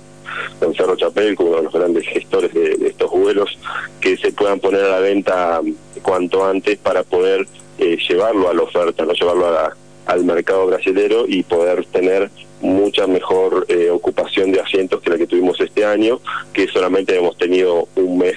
con 0.59 0.75
Cerro 0.75 0.95
Chapel, 0.97 1.35
como 1.35 1.49
uno 1.49 1.57
de 1.59 1.63
los 1.63 1.73
grandes 1.73 2.05
gestores 2.07 2.53
de, 2.53 2.75
de 2.77 2.87
estos 2.89 3.09
vuelos, 3.09 3.57
que 4.01 4.17
se 4.17 4.31
puedan 4.33 4.59
poner 4.59 4.83
a 4.83 4.89
la 4.89 4.99
venta 4.99 5.61
cuanto 6.03 6.45
antes 6.45 6.77
para 6.77 7.03
poder 7.03 7.47
eh, 7.79 7.97
llevarlo 8.07 8.49
a 8.49 8.53
la 8.53 8.63
oferta, 8.63 9.05
no 9.05 9.13
llevarlo 9.13 9.47
a 9.47 9.51
la- 9.51 9.77
al 10.07 10.23
mercado 10.23 10.65
brasilero 10.67 11.25
y 11.27 11.43
poder 11.43 11.85
tener 11.87 12.29
mucha 12.61 13.07
mejor 13.07 13.65
eh, 13.67 13.89
ocupación 13.89 14.53
de 14.53 14.61
asientos 14.61 15.01
que 15.01 15.09
la 15.09 15.17
que 15.17 15.27
tuvimos 15.27 15.59
este 15.59 15.83
año, 15.83 16.21
que 16.53 16.65
solamente 16.69 17.17
hemos 17.17 17.37
tenido 17.37 17.89
un 17.97 18.17
mes 18.17 18.36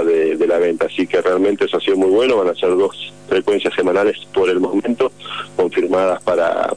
de 0.00 0.46
la 0.46 0.58
venta. 0.58 0.86
Así 0.86 1.06
que 1.06 1.20
realmente 1.20 1.66
eso 1.66 1.76
ha 1.76 1.80
sido 1.80 1.96
muy 1.96 2.10
bueno, 2.10 2.38
van 2.38 2.48
a 2.48 2.54
ser 2.54 2.70
dos 2.70 3.12
frecuencias 3.28 3.74
semanales 3.74 4.16
por 4.32 4.48
el 4.48 4.60
momento, 4.60 5.12
confirmadas 5.56 6.22
para, 6.22 6.74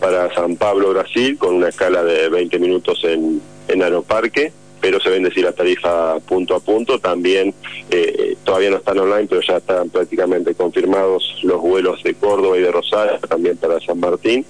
para 0.00 0.34
San 0.34 0.56
Pablo, 0.56 0.90
Brasil, 0.90 1.38
con 1.38 1.54
una 1.54 1.68
escala 1.68 2.02
de 2.04 2.28
20 2.28 2.58
minutos 2.58 3.00
en, 3.04 3.40
en 3.68 3.82
Aeroparque, 3.82 4.52
pero 4.86 5.00
se 5.00 5.10
ven 5.10 5.24
decir 5.24 5.42
la 5.42 5.50
tarifa 5.50 6.20
punto 6.20 6.54
a 6.54 6.60
punto. 6.60 7.00
También 7.00 7.52
eh, 7.90 8.36
todavía 8.44 8.70
no 8.70 8.76
están 8.76 8.96
online, 9.00 9.26
pero 9.28 9.40
ya 9.40 9.56
están 9.56 9.90
prácticamente 9.90 10.54
confirmados 10.54 11.40
los 11.42 11.60
vuelos 11.60 12.00
de 12.04 12.14
Córdoba 12.14 12.56
y 12.56 12.60
de 12.60 12.70
Rosario, 12.70 13.18
también 13.28 13.56
para 13.56 13.80
San 13.80 13.98
Martín. 13.98 14.44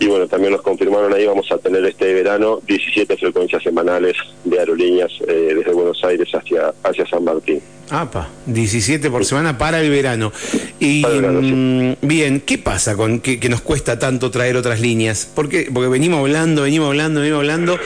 Y 0.00 0.06
bueno, 0.06 0.26
también 0.28 0.52
nos 0.52 0.62
confirmaron 0.62 1.12
ahí, 1.12 1.26
vamos 1.26 1.52
a 1.52 1.58
tener 1.58 1.84
este 1.84 2.14
verano 2.14 2.58
17 2.66 3.18
frecuencias 3.18 3.62
semanales 3.62 4.16
de 4.44 4.58
aerolíneas 4.58 5.12
eh, 5.28 5.52
desde 5.54 5.72
Buenos 5.74 6.02
Aires 6.04 6.30
hacia, 6.32 6.72
hacia 6.82 7.06
San 7.06 7.24
Martín. 7.24 7.60
Apa, 7.90 8.30
17 8.46 9.10
por 9.10 9.26
semana 9.26 9.58
para 9.58 9.82
el 9.82 9.90
verano. 9.90 10.32
Y 10.80 11.02
Para 11.02 11.14
el 11.16 11.20
verano, 11.20 11.40
sí. 11.42 11.52
mm, 11.54 11.96
bien, 12.00 12.40
¿qué 12.40 12.56
pasa 12.56 12.96
con 12.96 13.20
que, 13.20 13.38
que 13.38 13.50
nos 13.50 13.60
cuesta 13.60 13.98
tanto 13.98 14.30
traer 14.30 14.56
otras 14.56 14.80
líneas? 14.80 15.30
Porque, 15.34 15.68
porque 15.72 15.90
venimos 15.90 16.20
hablando, 16.20 16.62
venimos 16.62 16.88
hablando, 16.88 17.20
venimos 17.20 17.40
hablando. 17.40 17.78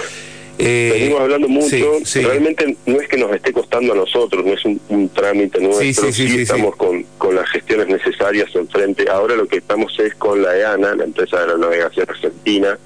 Eh, 0.60 0.90
Venimos 0.94 1.20
hablando 1.20 1.48
mucho, 1.48 1.68
sí, 1.70 2.04
sí. 2.04 2.20
realmente 2.22 2.76
no 2.86 3.00
es 3.00 3.08
que 3.08 3.16
nos 3.16 3.32
esté 3.34 3.52
costando 3.52 3.92
a 3.92 3.96
nosotros, 3.96 4.44
no 4.44 4.52
es 4.52 4.64
un, 4.64 4.80
un 4.88 5.08
trámite 5.08 5.60
nuestro, 5.60 5.82
Sí, 5.84 5.94
sí, 5.94 6.12
sí, 6.12 6.28
sí, 6.28 6.40
estamos 6.42 6.76
Con, 6.76 7.04
con 7.18 7.34
las 7.34 7.48
gestiones 7.50 7.88
necesarias 7.88 8.48
enfrente. 8.54 9.06
Ahora 9.10 9.34
lo 9.36 9.46
que 9.48 9.56
estamos 9.58 9.98
es 9.98 10.14
con 10.14 10.42
la 10.42 10.56
EANA, 10.56 10.94
la 10.94 11.04
empresa 11.04 11.40
de 11.40 11.46
la 11.48 11.56
navegación 11.56 12.06
argentina, 12.08 12.78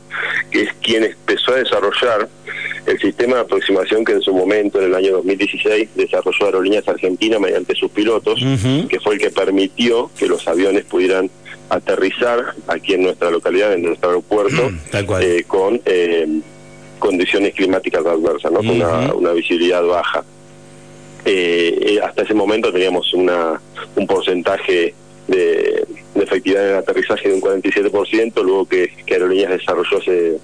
que 0.50 0.62
es 0.62 0.68
quien 0.82 1.04
empezó 1.04 1.52
a 1.52 1.56
desarrollar 1.56 2.28
el 2.86 2.98
sistema 3.00 3.36
de 3.36 3.40
aproximación 3.42 4.04
que 4.04 4.12
en 4.12 4.20
su 4.22 4.32
momento, 4.34 4.78
en 4.78 4.86
el 4.86 4.94
año 4.94 5.12
2016, 5.12 5.88
desarrolló 5.94 6.46
Aerolíneas 6.46 6.86
Argentina 6.86 7.38
mediante 7.38 7.74
sus 7.74 7.90
pilotos, 7.90 8.38
que 8.88 9.00
fue 9.00 9.14
el 9.14 9.20
que 9.20 9.30
permitió 9.30 10.10
que 10.18 10.26
los 10.26 10.46
aviones 10.46 10.84
pudieran 10.84 11.30
aterrizar 11.70 12.54
aquí 12.68 12.94
en 12.94 13.02
nuestra 13.04 13.30
localidad, 13.30 13.72
en 13.72 13.82
nuestro 13.82 14.10
aeropuerto, 14.10 14.70
Tal 14.90 15.06
cual. 15.06 15.22
eh, 15.24 15.44
con 15.46 15.80
eh, 15.86 16.26
condiciones 17.04 17.52
climáticas 17.52 18.06
adversas, 18.06 18.50
¿no? 18.50 18.60
con 18.60 19.22
una, 19.22 19.32
visibilidad 19.32 19.84
baja. 19.84 20.24
Eh, 21.26 21.78
eh, 21.82 22.00
hasta 22.02 22.22
ese 22.22 22.32
momento 22.32 22.72
teníamos 22.72 23.12
una, 23.12 23.60
un 23.94 24.06
porcentaje 24.06 24.94
de, 25.28 25.86
de 26.14 26.24
efectividad 26.24 26.64
en 26.64 26.70
el 26.70 26.76
aterrizaje 26.78 27.28
de 27.28 27.34
un 27.34 27.42
47%, 27.42 28.42
luego 28.42 28.66
que, 28.66 28.90
que 29.04 29.14
Aerolíneas 29.14 29.50
desarrolló 29.50 29.98
ese, 29.98 30.38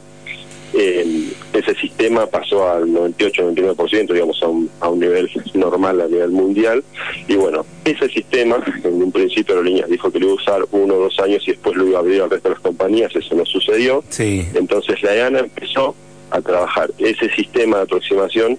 eh, 0.75 1.33
ese 1.55 1.75
sistema 1.77 2.27
pasó 2.27 2.68
al 2.68 2.88
98-99%, 2.88 4.12
digamos, 4.12 4.42
a 4.42 4.49
un, 4.49 4.70
a 4.81 4.90
un 4.90 5.01
nivel 5.01 5.31
normal 5.55 6.03
a 6.03 6.09
nivel 6.09 6.31
mundial. 6.31 6.85
Y 7.27 7.37
bueno, 7.37 7.64
ese 7.87 8.07
sistema, 8.11 8.62
en 8.85 9.03
un 9.03 9.12
principio 9.12 9.55
Aerolíneas 9.55 9.88
dijo 9.88 10.12
que 10.12 10.18
lo 10.18 10.27
iba 10.27 10.33
a 10.35 10.37
usar 10.37 10.66
uno 10.73 10.94
o 10.96 10.99
dos 10.99 11.18
años 11.20 11.42
y 11.49 11.53
después 11.53 11.75
lo 11.75 11.87
iba 11.87 11.96
a 11.96 12.01
abrir 12.03 12.20
al 12.20 12.29
resto 12.29 12.51
de 12.51 12.55
las 12.55 12.62
compañías, 12.62 13.16
eso 13.16 13.35
no 13.35 13.46
sucedió. 13.46 14.05
Sí. 14.11 14.46
Entonces 14.55 15.03
la 15.03 15.16
EANA 15.16 15.38
empezó 15.38 15.94
a 16.31 16.40
trabajar 16.40 16.90
ese 16.99 17.31
sistema 17.31 17.79
de 17.79 17.83
aproximación 17.85 18.59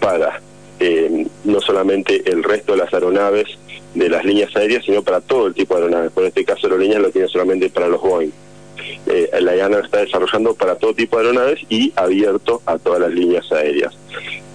para 0.00 0.40
eh, 0.78 1.26
no 1.44 1.60
solamente 1.60 2.22
el 2.30 2.42
resto 2.42 2.72
de 2.72 2.78
las 2.78 2.92
aeronaves 2.94 3.58
de 3.94 4.08
las 4.08 4.24
líneas 4.24 4.54
aéreas, 4.56 4.84
sino 4.84 5.02
para 5.02 5.20
todo 5.20 5.46
el 5.48 5.54
tipo 5.54 5.74
de 5.74 5.82
aeronaves. 5.82 6.12
Por 6.12 6.24
este 6.24 6.44
caso, 6.44 6.66
Aerolíneas 6.66 7.02
lo 7.02 7.10
tiene 7.10 7.28
solamente 7.28 7.68
para 7.70 7.88
los 7.88 8.00
Boeing. 8.00 8.30
Eh, 9.06 9.30
la 9.40 9.56
IANA 9.56 9.80
está 9.80 9.98
desarrollando 9.98 10.54
para 10.54 10.76
todo 10.76 10.94
tipo 10.94 11.18
de 11.18 11.26
aeronaves 11.26 11.60
y 11.68 11.92
abierto 11.96 12.62
a 12.66 12.78
todas 12.78 13.00
las 13.00 13.10
líneas 13.10 13.50
aéreas. 13.52 13.94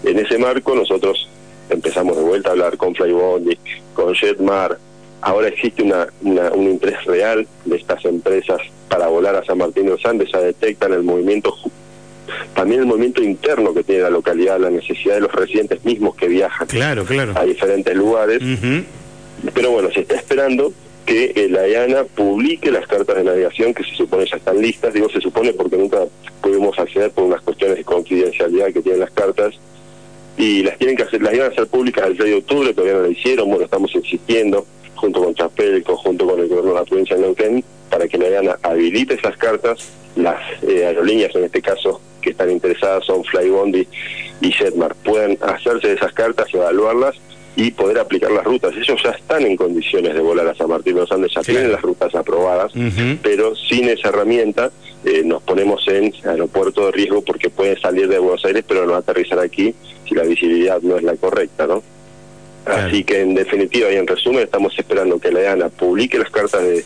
En 0.04 0.19
ese 0.19 0.38
marco, 0.38 0.73
nosotros 0.75 1.30
empezamos 1.69 2.15
de 2.17 2.23
vuelta 2.23 2.49
a 2.49 2.51
hablar 2.54 2.78
con 2.78 2.95
Flybondi, 2.95 3.58
con 3.93 4.13
Jetmar. 4.13 4.78
Ahora 5.21 5.47
existe 5.47 5.84
una, 5.84 6.08
un 6.21 6.69
interés 6.69 7.04
real 7.06 7.47
de 7.65 7.75
estas 7.75 8.06
empresas 8.06 8.62
para 8.89 9.08
volar 9.08 9.36
a 9.36 9.43
San 9.43 9.58
Martín 9.58 9.86
de 9.86 9.91
los 9.91 10.06
Andes, 10.06 10.30
ya 10.32 10.39
detectan 10.39 10.93
el 10.93 11.04
movimiento 11.04 11.56
también 12.53 12.81
el 12.81 12.88
movimiento 12.88 13.21
interno 13.23 13.73
que 13.73 13.83
tiene 13.83 14.01
la 14.03 14.09
localidad, 14.09 14.59
la 14.59 14.69
necesidad 14.69 15.15
de 15.15 15.21
los 15.21 15.31
residentes 15.31 15.83
mismos 15.85 16.15
que 16.15 16.27
viajan 16.27 16.67
Claro, 16.67 17.05
claro. 17.05 17.33
a 17.35 17.43
diferentes 17.45 17.95
lugares. 17.95 18.41
Pero 19.53 19.71
bueno, 19.71 19.89
se 19.91 20.01
está 20.01 20.15
esperando 20.15 20.73
que 21.05 21.47
la 21.51 21.67
IANA 21.67 22.03
publique 22.05 22.71
las 22.71 22.88
cartas 22.88 23.15
de 23.17 23.23
navegación 23.23 23.73
que 23.73 23.83
se 23.83 23.95
supone 23.95 24.25
ya 24.25 24.38
están 24.38 24.59
listas. 24.59 24.93
Digo 24.93 25.09
se 25.09 25.21
supone 25.21 25.53
porque 25.53 25.77
nunca 25.77 25.99
pudimos 26.41 26.77
acceder 26.79 27.11
por 27.11 27.25
unas 27.25 27.41
cuestiones 27.41 27.77
de 27.77 27.83
confidencialidad 27.83 28.67
que 28.73 28.81
tienen 28.81 29.01
las 29.01 29.11
cartas. 29.11 29.53
Y 30.38 30.63
las 30.63 30.77
tienen 30.77 30.97
que 30.97 31.03
hacer, 31.03 31.21
las 31.21 31.33
iban 31.33 31.47
a 31.49 31.51
hacer 31.51 31.67
públicas 31.67 32.05
el 32.07 32.17
6 32.17 32.29
de 32.29 32.35
octubre, 32.38 32.73
todavía 32.73 32.95
no 32.95 33.01
lo 33.03 33.11
hicieron. 33.11 33.47
Bueno, 33.49 33.65
estamos 33.65 33.93
insistiendo 33.95 34.65
junto 34.95 35.23
con 35.23 35.33
Chapelco, 35.35 35.95
junto 35.95 36.25
con 36.25 36.39
el 36.39 36.47
gobierno 36.47 36.73
de 36.73 36.79
la 36.79 36.85
provincia 36.85 37.15
de 37.15 37.21
Neuquén, 37.21 37.63
para 37.89 38.07
que 38.07 38.17
la 38.17 38.29
IANA 38.29 38.57
habilite 38.63 39.13
esas 39.13 39.38
cartas. 39.38 39.88
Las 40.15 40.39
eh, 40.63 40.85
aerolíneas, 40.85 41.35
en 41.35 41.43
este 41.43 41.61
caso, 41.61 41.99
que 42.25 42.31
están 42.31 42.49
interesadas 42.49 43.05
son 43.05 43.23
Flybondi 43.23 43.88
y 44.41 44.51
Jetmar. 44.51 44.95
Pueden 44.95 45.38
hacerse 45.41 45.93
esas 45.93 46.11
cartas, 46.11 46.47
evaluarlas 46.53 47.15
y 47.55 47.71
poder 47.71 47.99
aplicar 47.99 48.31
las 48.31 48.43
rutas. 48.43 48.73
Ellos 48.75 48.99
ya 49.01 49.11
están 49.11 49.45
en 49.45 49.55
condiciones 49.55 50.15
de 50.15 50.19
volar 50.19 50.47
a 50.47 50.55
San 50.55 50.67
Martín 50.67 50.95
de 50.95 51.01
los 51.01 51.11
Andes, 51.11 51.31
ya 51.33 51.41
tienen 51.41 51.71
las 51.71 51.81
rutas 51.81 52.13
aprobadas, 52.15 52.73
pero 53.21 53.55
sin 53.55 53.88
esa 53.88 54.09
herramienta 54.09 54.71
eh, 55.05 55.21
nos 55.23 55.43
ponemos 55.43 55.88
en 55.88 56.11
aeropuerto 56.25 56.88
de 56.88 56.91
riesgo 56.91 57.21
porque 57.21 57.49
pueden 57.49 57.79
salir 57.79 58.07
de 58.07 58.17
Buenos 58.17 58.43
Aires 58.43 58.65
pero 58.67 58.88
no 58.88 58.95
aterrizar 58.95 59.39
aquí 59.39 59.75
si 60.09 60.15
la 60.15 60.23
visibilidad 60.23 60.81
no 60.81 60.97
es 60.97 61.03
la 61.03 61.15
correcta, 61.15 61.67
¿no? 61.67 61.83
Así 62.65 63.03
que 63.03 63.21
en 63.21 63.35
definitiva 63.35 63.91
y 63.91 63.97
en 63.97 64.07
resumen 64.07 64.41
estamos 64.41 64.73
esperando 64.77 65.19
que 65.19 65.31
la 65.31 65.41
EANA 65.41 65.69
publique 65.69 66.17
las 66.17 66.31
cartas 66.31 66.63
de, 66.63 66.83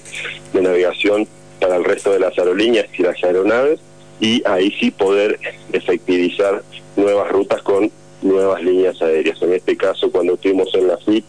de 0.54 0.62
navegación 0.62 1.25
para 1.62 1.78
el 1.78 1.86
resto 1.86 2.12
de 2.12 2.19
las 2.19 2.38
aerolíneas 2.38 2.88
y 2.97 3.04
las 3.04 3.23
aeronaves 3.23 3.80
y 4.20 4.44
ahí 4.46 4.72
sí 4.80 4.92
poder 4.92 5.40
efectivizar 5.72 6.64
nuevas 6.96 7.32
rutas 7.32 7.62
con 7.62 7.92
nuevas 8.22 8.62
líneas 8.62 9.02
aéreas. 9.02 9.42
En 9.42 9.54
este 9.54 9.78
caso, 9.78 10.12
cuando 10.12 10.34
estuvimos 10.34 10.74
en 10.76 10.88
la 10.88 10.98
FIP, 10.98 11.24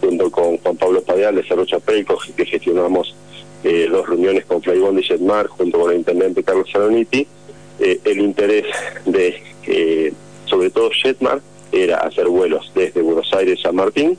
junto 0.00 0.30
con 0.30 0.58
Juan 0.58 0.76
Pablo 0.76 1.02
Padial 1.02 1.36
de 1.36 1.44
Cerro 1.44 1.64
Chapelco, 1.64 2.18
que 2.36 2.44
gestionamos 2.44 3.14
eh, 3.62 3.88
dos 3.90 4.08
reuniones 4.08 4.44
con 4.44 4.60
Flybond 4.60 4.98
y 4.98 5.02
Jetmar, 5.04 5.46
junto 5.46 5.78
con 5.78 5.92
el 5.92 5.98
intendente 5.98 6.42
Carlos 6.42 6.68
Saloniti, 6.70 7.26
eh, 7.78 8.00
el 8.04 8.20
interés 8.20 8.66
de, 9.06 9.40
eh, 9.66 10.12
sobre 10.46 10.70
todo 10.70 10.90
Jetmar, 10.90 11.40
era 11.70 11.98
hacer 11.98 12.26
vuelos 12.26 12.70
desde 12.74 13.00
Buenos 13.00 13.32
Aires 13.32 13.60
a 13.60 13.62
San 13.68 13.76
Martín, 13.76 14.18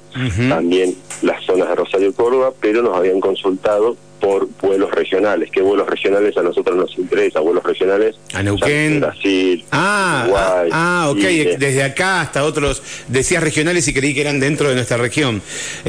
también 0.49 0.95
las 1.21 1.43
zonas 1.45 1.69
de 1.69 1.75
Rosario 1.75 2.09
y 2.09 2.13
Córdoba, 2.13 2.51
pero 2.59 2.81
nos 2.81 2.97
habían 2.97 3.19
consultado 3.19 3.95
por 4.23 4.47
vuelos 4.61 4.89
regionales. 4.91 5.51
¿Qué 5.51 5.61
vuelos 5.61 5.85
regionales 5.85 6.37
a 6.37 6.41
nosotros 6.41 6.77
nos 6.77 6.97
interesa? 6.97 7.41
Vuelos 7.41 7.61
regionales. 7.61 8.15
A 8.33 8.41
Neuquén. 8.41 9.01
Brasil. 9.01 9.65
Ah, 9.69 10.23
Uruguay, 10.23 10.69
ah, 10.71 11.07
ok. 11.11 11.57
Desde 11.59 11.83
acá 11.83 12.21
hasta 12.21 12.45
otros. 12.45 12.81
Decías 13.09 13.43
regionales 13.43 13.85
y 13.89 13.93
creí 13.93 14.13
que 14.13 14.21
eran 14.21 14.39
dentro 14.39 14.69
de 14.69 14.75
nuestra 14.75 14.95
región. 14.95 15.41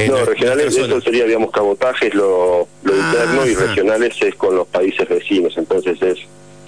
no, 0.09 0.25
regionales, 0.25 0.77
eso 0.77 1.01
sería, 1.01 1.27
digamos, 1.27 1.53
cabotajes, 1.53 2.13
lo, 2.13 2.67
lo 2.83 2.93
ah, 2.93 3.13
interno, 3.13 3.47
y 3.47 3.55
regionales 3.55 4.21
es 4.21 4.35
con 4.35 4.57
los 4.57 4.67
países 4.67 5.09
vecinos. 5.09 5.57
Entonces 5.57 6.03
es 6.03 6.19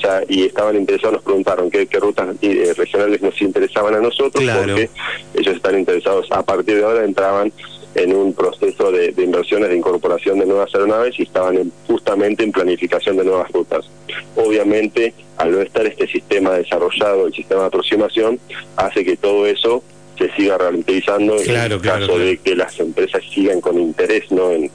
ya, 0.01 0.23
y 0.29 0.45
estaban 0.45 0.77
interesados, 0.77 1.15
nos 1.15 1.25
preguntaron 1.25 1.69
qué, 1.69 1.89
qué 1.89 1.99
rutas 1.99 2.29
eh, 2.43 2.75
regionales 2.77 3.21
nos 3.23 3.43
interesaban 3.43 3.95
a 3.97 4.01
nosotros, 4.01 4.45
porque 4.57 4.89
ellos 5.35 5.57
están 5.57 5.77
interesados, 5.77 6.31
a 6.31 6.45
partir 6.45 6.77
de 6.77 6.85
ahora 6.85 7.05
entraban 7.05 7.53
en 7.97 8.15
un 8.15 8.35
proceso 8.35 8.93
de, 8.93 9.15
inversiones 9.17 9.71
de 9.71 9.77
incorporación 9.77 10.39
de 10.39 10.47
nuevas 10.47 10.73
aeronaves 10.75 11.19
y 11.19 11.23
estaban 11.23 11.73
justamente 11.87 12.45
en 12.45 12.53
planificación 12.53 13.17
de 13.17 13.25
nuevas 13.25 13.51
rutas. 13.51 13.91
Obviamente, 14.37 15.15
al 15.39 15.53
no 15.53 15.61
estar 15.61 15.87
este 15.87 16.07
sistema 16.07 16.53
desarrollado, 16.53 17.27
el 17.27 17.33
sistema 17.33 17.63
de 17.63 17.67
aproximación, 17.69 18.39
hace 18.77 19.05
que 19.05 19.17
todo 19.17 19.47
eso 19.47 19.83
se 20.19 20.31
siga 20.33 20.59
ralentizando 20.59 21.37
en 21.39 21.79
caso 21.81 22.19
de 22.19 22.39
que 22.39 22.55
las 22.55 22.79
empresas 22.81 23.23
sigan 23.33 23.61
con 23.61 23.79
interés 23.79 24.31
no 24.31 24.51
en, 24.51 24.71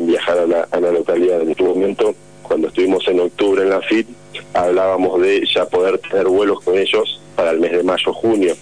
viajar 0.00 0.38
a 0.38 0.46
la, 0.46 0.68
a 0.70 0.80
la 0.80 0.90
localidad. 0.90 1.42
En 1.42 1.50
este 1.50 1.62
momento, 1.62 2.14
cuando 2.42 2.68
estuvimos 2.68 3.06
en 3.06 3.20
octubre 3.20 3.62
en 3.62 3.70
la 3.70 3.82
FIT, 3.82 4.08
hablábamos 4.54 5.20
de 5.20 5.46
ya 5.52 5.66
poder 5.66 5.98
tener 5.98 6.26
vuelos 6.26 6.60
con 6.62 6.76
ellos 6.78 7.20
para 7.34 7.50
el 7.50 7.60
mes 7.60 7.72
de 7.72 7.82
mayo, 7.82 8.12
junio. 8.12 8.54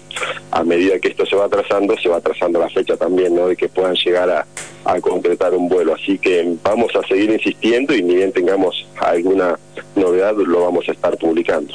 A 0.50 0.64
medida 0.64 0.98
que 0.98 1.08
esto 1.08 1.24
se 1.26 1.36
va 1.36 1.44
atrasando, 1.44 1.96
se 1.96 2.08
va 2.08 2.16
atrasando 2.16 2.58
la 2.58 2.68
fecha 2.68 2.96
también, 2.96 3.34
¿no? 3.34 3.48
De 3.48 3.56
que 3.56 3.68
puedan 3.68 3.94
llegar 3.94 4.28
a, 4.30 4.46
a 4.84 5.00
concretar 5.00 5.54
un 5.54 5.68
vuelo. 5.68 5.94
Así 5.94 6.18
que 6.18 6.56
vamos 6.62 6.94
a 6.96 7.06
seguir 7.06 7.30
insistiendo 7.30 7.94
y 7.94 8.02
ni 8.02 8.16
bien 8.16 8.32
tengamos 8.32 8.86
alguna 8.96 9.58
novedad, 9.94 10.34
lo 10.36 10.62
vamos 10.62 10.88
a 10.88 10.92
estar 10.92 11.16
publicando. 11.16 11.74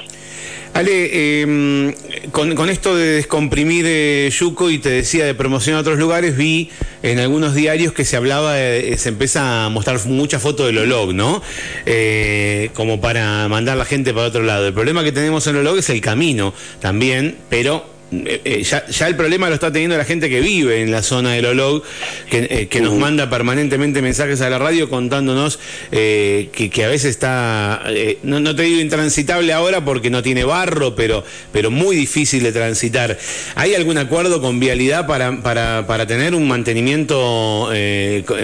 Ale, 0.74 1.42
em, 1.42 1.94
con, 2.32 2.70
esto 2.70 2.96
de 2.96 3.08
descomprimir 3.08 3.86
eh, 3.88 4.30
Yuco 4.32 4.70
y 4.70 4.78
te 4.78 4.90
decía 4.90 5.26
de 5.26 5.34
promoción 5.34 5.76
a 5.76 5.80
otros 5.80 5.98
lugares, 5.98 6.38
vi 6.38 6.70
en 7.04 7.20
algunos 7.20 7.56
diarios 7.56 7.94
que 7.94 8.06
se 8.06 8.16
hablaba, 8.16 8.56
se 8.56 9.10
empieza 9.10 9.66
a 9.66 9.70
mostrar 9.70 10.00
mucha 10.06 10.40
foto 10.40 10.66
del 10.66 10.78
Olog, 10.78 11.14
¿no? 11.14 11.42
Eh, 11.86 12.70
como 12.74 13.02
para 13.02 13.48
mandar 13.48 13.78
la 13.78 13.86
gente 13.86 14.14
para 14.14 14.28
otro 14.28 14.44
lado. 14.44 14.68
El 14.68 14.74
problema 14.74 15.04
que 15.04 15.12
tenemos 15.12 15.48
en 15.48 15.58
Olog 15.58 15.78
es 15.78 15.90
el 15.90 16.02
camino 16.02 16.54
también, 16.80 17.36
pero 17.50 17.99
eh, 18.12 18.42
eh, 18.44 18.64
ya, 18.64 18.88
ya, 18.88 19.08
el 19.08 19.16
problema 19.16 19.50
lo 19.50 19.54
está 19.54 19.72
teniendo 19.72 19.96
la 19.96 20.04
gente 20.04 20.30
que 20.30 20.42
vive 20.42 20.82
en 20.82 20.90
la 20.90 21.04
zona 21.04 21.34
del 21.34 21.46
Olog, 21.46 21.84
que, 22.30 22.68
eh, 22.72 22.82
nos 22.82 22.96
manda 22.96 23.30
permanentemente 23.30 24.02
mensajes 24.02 24.42
a 24.42 24.50
la 24.50 24.58
radio 24.58 24.90
contándonos 24.90 25.60
que, 25.92 26.72
que, 26.74 26.86
a 26.86 26.88
veces 26.88 27.12
está, 27.12 27.84
no, 28.24 28.40
no, 28.40 28.56
te 28.56 28.64
digo 28.64 28.82
intransitable 28.82 29.54
ahora 29.54 29.86
porque 29.86 30.10
no 30.10 30.24
tiene 30.24 30.44
barro, 30.44 30.96
pero, 30.96 31.24
pero 31.52 31.70
muy 31.70 31.96
difícil 31.96 32.42
de 32.42 32.52
transitar. 32.52 33.18
¿Hay 33.54 33.76
algún 33.76 34.00
acuerdo 34.00 34.42
con 34.42 34.60
vialidad 34.60 35.06
para, 35.06 35.44
para, 35.44 35.86
para 35.86 36.08
tener 36.08 36.34
un 36.34 36.48
mantenimiento 36.48 37.70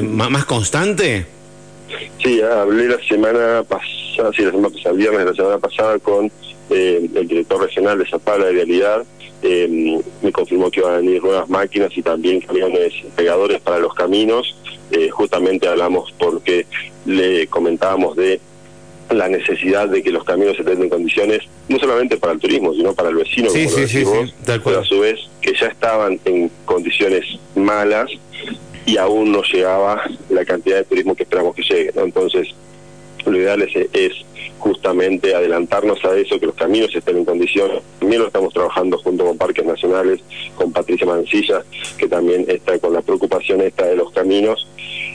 más 0.03 0.45
constante? 0.45 1.25
Sí, 2.23 2.39
hablé 2.41 2.89
la 2.89 2.99
semana 3.07 3.63
pasada, 3.63 4.31
sí, 4.35 4.43
la 4.43 4.51
semana 4.51 4.69
pasada, 4.69 4.93
viernes, 4.93 5.25
la 5.25 5.33
semana 5.33 5.57
pasada 5.57 5.97
con 5.99 6.31
el 6.69 7.27
director 7.27 7.61
regional 7.61 7.97
de 7.97 8.07
Zapala 8.07 8.45
de 8.45 8.53
Vialidad 8.53 9.05
eh, 9.41 10.01
me 10.21 10.31
confirmó 10.31 10.71
que 10.71 10.79
iban 10.79 10.93
a 10.93 10.97
venir 10.97 11.23
nuevas 11.23 11.49
máquinas 11.49 11.95
y 11.95 12.01
también 12.01 12.41
camiones 12.41 12.93
pegadores 13.15 13.61
para 13.61 13.79
los 13.79 13.93
caminos. 13.93 14.55
Eh, 14.91 15.09
justamente 15.09 15.67
hablamos 15.67 16.13
porque 16.17 16.65
le 17.05 17.47
comentábamos 17.47 18.15
de 18.15 18.39
la 19.09 19.29
necesidad 19.29 19.87
de 19.87 20.01
que 20.01 20.11
los 20.11 20.23
caminos 20.23 20.57
estén 20.57 20.81
en 20.81 20.89
condiciones, 20.89 21.41
no 21.69 21.77
solamente 21.77 22.17
para 22.17 22.33
el 22.33 22.39
turismo, 22.39 22.73
sino 22.73 22.93
para 22.93 23.09
el 23.09 23.15
vecino, 23.15 23.49
como 23.49 23.75
decimos, 23.75 24.33
pero 24.45 24.79
a 24.79 24.83
su 24.83 24.99
vez 24.99 25.19
que 25.41 25.53
ya 25.53 25.67
estaban 25.67 26.19
en 26.25 26.49
condiciones 26.65 27.23
malas 27.55 28.09
y 28.85 28.97
aún 28.97 29.31
no 29.31 29.41
llegaba 29.43 30.03
la 30.29 30.45
cantidad 30.45 30.77
de 30.77 30.83
turismo 30.83 31.15
que 31.15 31.23
esperamos 31.23 31.55
que 31.55 31.63
llegue. 31.63 31.91
Entonces, 31.95 32.47
lo 33.31 33.37
ideal 33.37 33.61
es 33.61 34.25
justamente 34.59 35.35
adelantarnos 35.35 36.03
a 36.05 36.15
eso, 36.17 36.39
que 36.39 36.47
los 36.47 36.55
caminos 36.55 36.95
estén 36.95 37.17
en 37.17 37.25
condiciones. 37.25 37.81
También 37.99 38.21
lo 38.21 38.27
estamos 38.27 38.53
trabajando 38.53 38.97
junto 38.97 39.25
con 39.25 39.37
Parques 39.37 39.63
Nacionales, 39.63 40.21
con 40.55 40.71
Patricia 40.71 41.05
Mancilla, 41.05 41.63
que 41.97 42.07
también 42.07 42.45
está 42.47 42.79
con 42.79 42.93
la 42.93 43.01
preocupación 43.01 43.61
esta 43.61 43.85
de 43.85 43.95
los 43.95 44.11
caminos. 44.11 44.67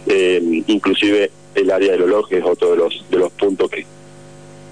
Eh, 0.06 0.62
inclusive 0.68 1.30
el 1.54 1.70
área 1.70 1.92
del 1.92 2.02
olor, 2.02 2.28
que 2.28 2.38
es 2.38 2.44
otro 2.44 2.70
de 2.70 2.76
los, 2.76 3.04
de 3.10 3.18
los 3.18 3.32
puntos 3.32 3.68
que, 3.70 3.84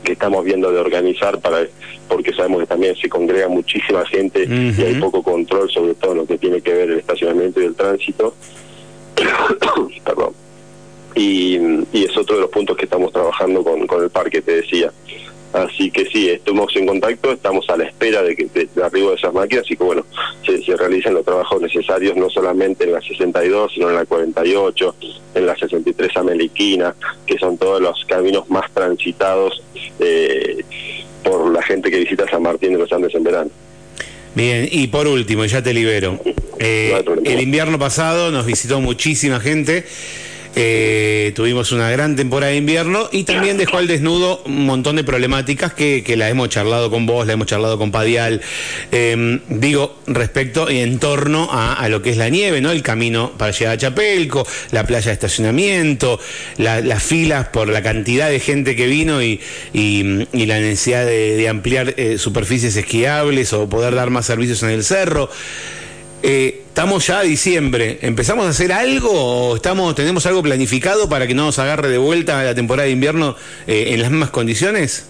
que 0.04 0.12
estamos 0.12 0.44
viendo 0.44 0.70
de 0.70 0.78
organizar 0.78 1.40
para 1.40 1.66
porque 2.08 2.32
sabemos 2.32 2.60
que 2.60 2.66
también 2.66 2.96
se 2.96 3.08
congrega 3.08 3.48
muchísima 3.48 4.06
gente 4.06 4.44
y 4.44 4.80
hay 4.80 4.94
poco 4.94 5.22
control 5.22 5.68
sobre 5.70 5.94
todo 5.94 6.14
lo 6.14 6.26
que 6.26 6.38
tiene 6.38 6.62
que 6.62 6.72
ver 6.72 6.90
el 6.90 7.00
estacionamiento 7.00 7.60
y 7.60 7.64
el 7.64 7.74
tránsito. 7.74 8.34
Perdón 10.04 10.47
y, 11.14 11.56
es 11.92 12.16
otro 12.16 12.36
de 12.36 12.42
los 12.42 12.50
puntos 12.50 12.76
que 12.76 12.84
estamos 12.84 13.12
trabajando 13.12 13.62
con, 13.62 13.86
con 13.86 14.02
el 14.02 14.10
parque, 14.10 14.40
te 14.40 14.56
decía. 14.56 14.92
Así 15.52 15.90
que 15.90 16.04
sí, 16.04 16.28
estamos 16.28 16.74
en 16.76 16.86
contacto, 16.86 17.32
estamos 17.32 17.68
a 17.70 17.76
la 17.76 17.84
espera 17.84 18.22
de 18.22 18.36
que 18.36 18.44
de, 18.46 18.68
arribo 18.82 19.10
de 19.10 19.16
esas 19.16 19.32
máquinas 19.32 19.64
y 19.70 19.76
que 19.76 19.82
bueno, 19.82 20.04
se, 20.44 20.62
se, 20.62 20.76
realicen 20.76 21.14
los 21.14 21.24
trabajos 21.24 21.62
necesarios 21.62 22.16
no 22.16 22.28
solamente 22.28 22.84
en 22.84 22.92
la 22.92 23.00
62, 23.00 23.72
sino 23.72 23.88
en 23.88 23.96
la 23.96 24.04
48, 24.04 24.94
en 25.34 25.46
la 25.46 25.56
63 25.56 26.16
Ameliquina, 26.18 26.94
que 27.26 27.38
son 27.38 27.56
todos 27.56 27.80
los 27.80 28.04
caminos 28.04 28.48
más 28.50 28.70
transitados 28.72 29.62
eh, 30.00 30.62
por 31.24 31.50
la 31.50 31.62
gente 31.62 31.90
que 31.90 32.00
visita 32.00 32.28
San 32.28 32.42
Martín 32.42 32.72
de 32.72 32.78
los 32.80 32.92
Andes 32.92 33.14
en 33.14 33.24
verano. 33.24 33.50
Bien, 34.34 34.68
y 34.70 34.86
por 34.88 35.08
último, 35.08 35.46
ya 35.46 35.62
te 35.62 35.72
libero. 35.72 36.20
Eh, 36.58 37.02
el 37.24 37.40
invierno 37.40 37.78
pasado 37.78 38.30
nos 38.30 38.44
visitó 38.44 38.80
muchísima 38.80 39.40
gente. 39.40 39.84
Eh, 40.56 41.32
tuvimos 41.34 41.72
una 41.72 41.90
gran 41.90 42.16
temporada 42.16 42.52
de 42.52 42.58
invierno 42.58 43.08
y 43.12 43.24
también 43.24 43.58
dejó 43.58 43.78
al 43.78 43.86
desnudo 43.86 44.42
un 44.44 44.66
montón 44.66 44.96
de 44.96 45.04
problemáticas 45.04 45.72
que, 45.72 46.02
la 46.16 46.28
hemos 46.28 46.48
charlado 46.48 46.90
con 46.90 47.06
vos, 47.06 47.26
la 47.26 47.34
hemos 47.34 47.46
charlado 47.46 47.78
con 47.78 47.92
Padial. 47.92 48.40
Em, 48.90 49.40
digo, 49.48 49.96
respecto 50.06 50.70
y 50.70 50.78
en 50.78 50.98
torno 50.98 51.48
a, 51.52 51.88
lo 51.88 52.02
que 52.02 52.10
es 52.10 52.16
la 52.16 52.28
nieve, 52.28 52.60
¿no? 52.60 52.72
El 52.72 52.82
camino 52.82 53.32
para 53.36 53.52
llegar 53.52 53.74
a 53.74 53.78
Chapelco, 53.78 54.46
la 54.72 54.84
playa 54.84 55.06
de 55.06 55.12
estacionamiento, 55.12 56.18
las 56.56 57.02
filas 57.02 57.48
por 57.48 57.68
la 57.68 57.82
cantidad 57.82 58.28
de 58.28 58.40
gente 58.40 58.74
que 58.74 58.86
vino 58.86 59.22
y, 59.22 59.40
la 59.72 60.60
necesidad 60.60 61.06
de, 61.06 61.48
ampliar 61.48 61.94
eh, 61.96 62.18
superficies 62.18 62.76
esquiables 62.76 63.52
o 63.52 63.68
poder 63.68 63.94
dar 63.94 64.10
más 64.10 64.26
servicios 64.26 64.62
en 64.62 64.70
el 64.70 64.84
cerro. 64.84 65.30
Eh, 66.22 66.62
estamos 66.68 67.06
ya 67.06 67.20
a 67.20 67.22
diciembre. 67.22 67.98
¿Empezamos 68.02 68.46
a 68.46 68.50
hacer 68.50 68.72
algo 68.72 69.10
o 69.10 69.56
estamos, 69.56 69.94
tenemos 69.94 70.26
algo 70.26 70.42
planificado 70.42 71.08
para 71.08 71.26
que 71.26 71.34
no 71.34 71.44
nos 71.44 71.58
agarre 71.58 71.88
de 71.88 71.98
vuelta 71.98 72.42
la 72.42 72.54
temporada 72.54 72.86
de 72.86 72.92
invierno 72.92 73.36
eh, 73.66 73.88
en 73.88 74.02
las 74.02 74.10
mismas 74.10 74.30
condiciones? 74.30 75.06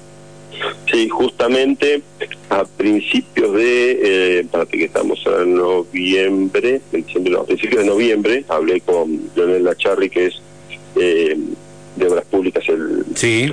Sí, 0.90 1.08
justamente 1.08 2.02
a 2.50 2.64
principios 2.64 3.52
de, 3.54 4.40
eh, 4.40 4.46
que 4.70 4.84
estamos 4.84 5.22
en 5.26 5.54
noviembre, 5.54 6.80
a 6.86 6.90
principios 6.90 7.82
de 7.82 7.84
noviembre, 7.84 8.44
hablé 8.48 8.80
con 8.80 9.30
Leonel 9.36 9.64
Lacharri, 9.64 10.10
que 10.10 10.26
es 10.26 10.34
eh, 10.96 11.36
de 11.98 12.06
Obras 12.06 12.24
Públicas, 12.26 12.64
el, 12.68 13.04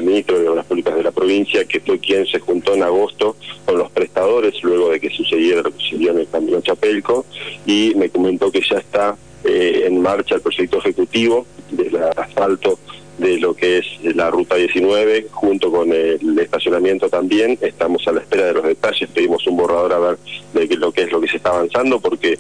ministro 0.02 0.40
de 0.40 0.48
Obras 0.48 0.66
Públicas 0.66 0.96
de 0.96 1.04
la 1.04 1.12
provincia, 1.12 1.66
que 1.66 1.80
fue 1.80 2.00
quien 2.00 2.26
se 2.26 2.40
juntó 2.40 2.74
en 2.74 2.84
agosto 2.84 3.36
con 3.66 3.78
los 3.78 3.92
prestadores 3.92 4.64
luego 4.64 4.90
de 4.90 5.00
que 5.00 5.10
sucediera 5.10 5.62
lo 5.62 5.72
que 5.72 5.84
sucedió 5.84 6.12
en 6.12 6.20
el 6.20 6.30
Camino 6.30 6.62
Chapelco 6.62 7.26
y 7.66 7.94
me 7.96 8.10
comentó 8.10 8.52
que 8.52 8.62
ya 8.62 8.78
está 8.78 9.18
eh, 9.44 9.84
en 9.86 10.02
marcha 10.02 10.36
el 10.36 10.42
proyecto 10.42 10.80
ejecutivo 10.80 11.46
del 11.72 11.96
asfalto 12.16 12.80
de 13.18 13.38
lo 13.38 13.56
que 13.56 13.78
es 13.78 13.86
la 14.16 14.30
ruta 14.30 14.56
19 14.56 15.28
junto 15.32 15.72
con 15.72 15.92
el 15.92 16.38
estacionamiento 16.40 17.10
también. 17.10 17.58
Estamos 17.62 18.08
a 18.08 18.12
la 18.12 18.22
espera 18.22 18.48
de 18.48 18.54
los 18.54 18.64
detalles 18.64 19.10
pedimos 19.10 19.46
un 19.48 19.58
borrador 19.58 19.94
a 19.94 20.00
ver 20.00 20.18
de 20.54 20.76
lo 20.76 20.92
que 20.92 21.04
es 21.04 21.12
lo 21.12 21.22
que 21.22 21.28
se 21.28 21.38
está 21.38 21.52
avanzando 21.52 22.00
porque 22.00 22.38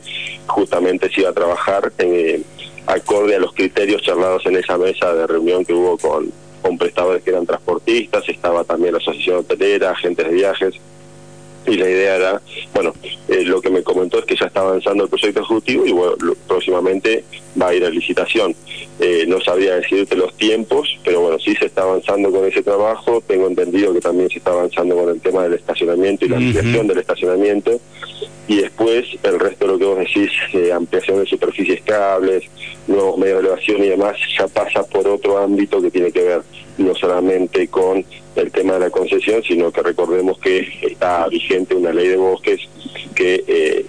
justamente 0.47 1.09
se 1.09 1.21
iba 1.21 1.29
a 1.29 1.33
trabajar 1.33 1.93
eh, 1.97 2.41
acorde 2.87 3.35
a 3.35 3.39
los 3.39 3.53
criterios 3.53 4.01
charlados 4.01 4.45
en 4.45 4.57
esa 4.57 4.77
mesa 4.77 5.13
de 5.13 5.27
reunión 5.27 5.65
que 5.65 5.73
hubo 5.73 5.97
con, 5.97 6.31
con 6.61 6.77
prestadores 6.77 7.23
que 7.23 7.31
eran 7.31 7.45
transportistas 7.45 8.27
estaba 8.27 8.63
también 8.63 8.93
la 8.93 8.99
asociación 8.99 9.37
hotelera 9.37 9.91
agentes 9.91 10.27
de 10.27 10.33
viajes 10.33 10.75
y 11.67 11.77
la 11.77 11.89
idea 11.89 12.15
era, 12.15 12.41
bueno, 12.73 12.93
eh, 13.27 13.43
lo 13.43 13.59
que 13.59 13.69
me 13.69 13.81
comentó 13.81 14.19
es 14.19 14.25
que 14.25 14.35
ya 14.35 14.45
está 14.45 14.61
avanzando 14.61 15.03
el 15.03 15.09
proyecto 15.09 15.41
ejecutivo 15.41 15.85
y 15.85 15.91
bueno, 15.91 16.15
próximamente 16.47 17.23
va 17.59 17.69
a 17.69 17.73
ir 17.73 17.83
a 17.83 17.89
licitación. 17.89 18.55
Eh, 18.99 19.25
no 19.27 19.41
sabría 19.41 19.75
decirte 19.75 20.15
los 20.15 20.35
tiempos, 20.37 20.87
pero 21.03 21.21
bueno, 21.21 21.39
sí 21.39 21.55
se 21.55 21.65
está 21.65 21.81
avanzando 21.81 22.31
con 22.31 22.45
ese 22.45 22.61
trabajo. 22.61 23.21
Tengo 23.25 23.47
entendido 23.47 23.93
que 23.93 23.99
también 23.99 24.29
se 24.29 24.37
está 24.37 24.51
avanzando 24.51 24.95
con 24.95 25.09
el 25.09 25.19
tema 25.19 25.43
del 25.43 25.53
estacionamiento 25.53 26.25
y 26.25 26.29
la 26.29 26.37
ampliación 26.37 26.87
del 26.87 26.99
estacionamiento. 26.99 27.81
Y 28.47 28.57
después 28.57 29.05
el 29.23 29.39
resto 29.39 29.65
de 29.65 29.71
lo 29.71 29.79
que 29.79 29.85
vos 29.85 29.97
decís, 29.97 30.31
eh, 30.53 30.71
ampliación 30.71 31.19
de 31.19 31.25
superficies 31.25 31.81
cables, 31.81 32.43
nuevos 32.87 33.17
medios 33.17 33.41
de 33.41 33.47
elevación 33.47 33.83
y 33.83 33.89
demás, 33.89 34.17
ya 34.37 34.47
pasa 34.47 34.83
por 34.83 35.07
otro 35.07 35.39
ámbito 35.39 35.81
que 35.81 35.89
tiene 35.89 36.11
que 36.11 36.21
ver 36.21 36.41
no 36.77 36.93
solamente 36.95 37.67
con 37.67 38.05
el 38.35 38.51
tema 38.51 38.73
de 38.73 38.79
la 38.81 38.89
concesión, 38.89 39.41
sino 39.43 39.71
que 39.71 39.81
recordemos 39.81 40.37
que 40.39 40.67
está 40.81 41.27
vigente 41.27 41.75
una 41.75 41.93
ley 41.93 42.09
de 42.09 42.17
bosques 42.17 42.61
que 43.15 43.43
eh, 43.47 43.85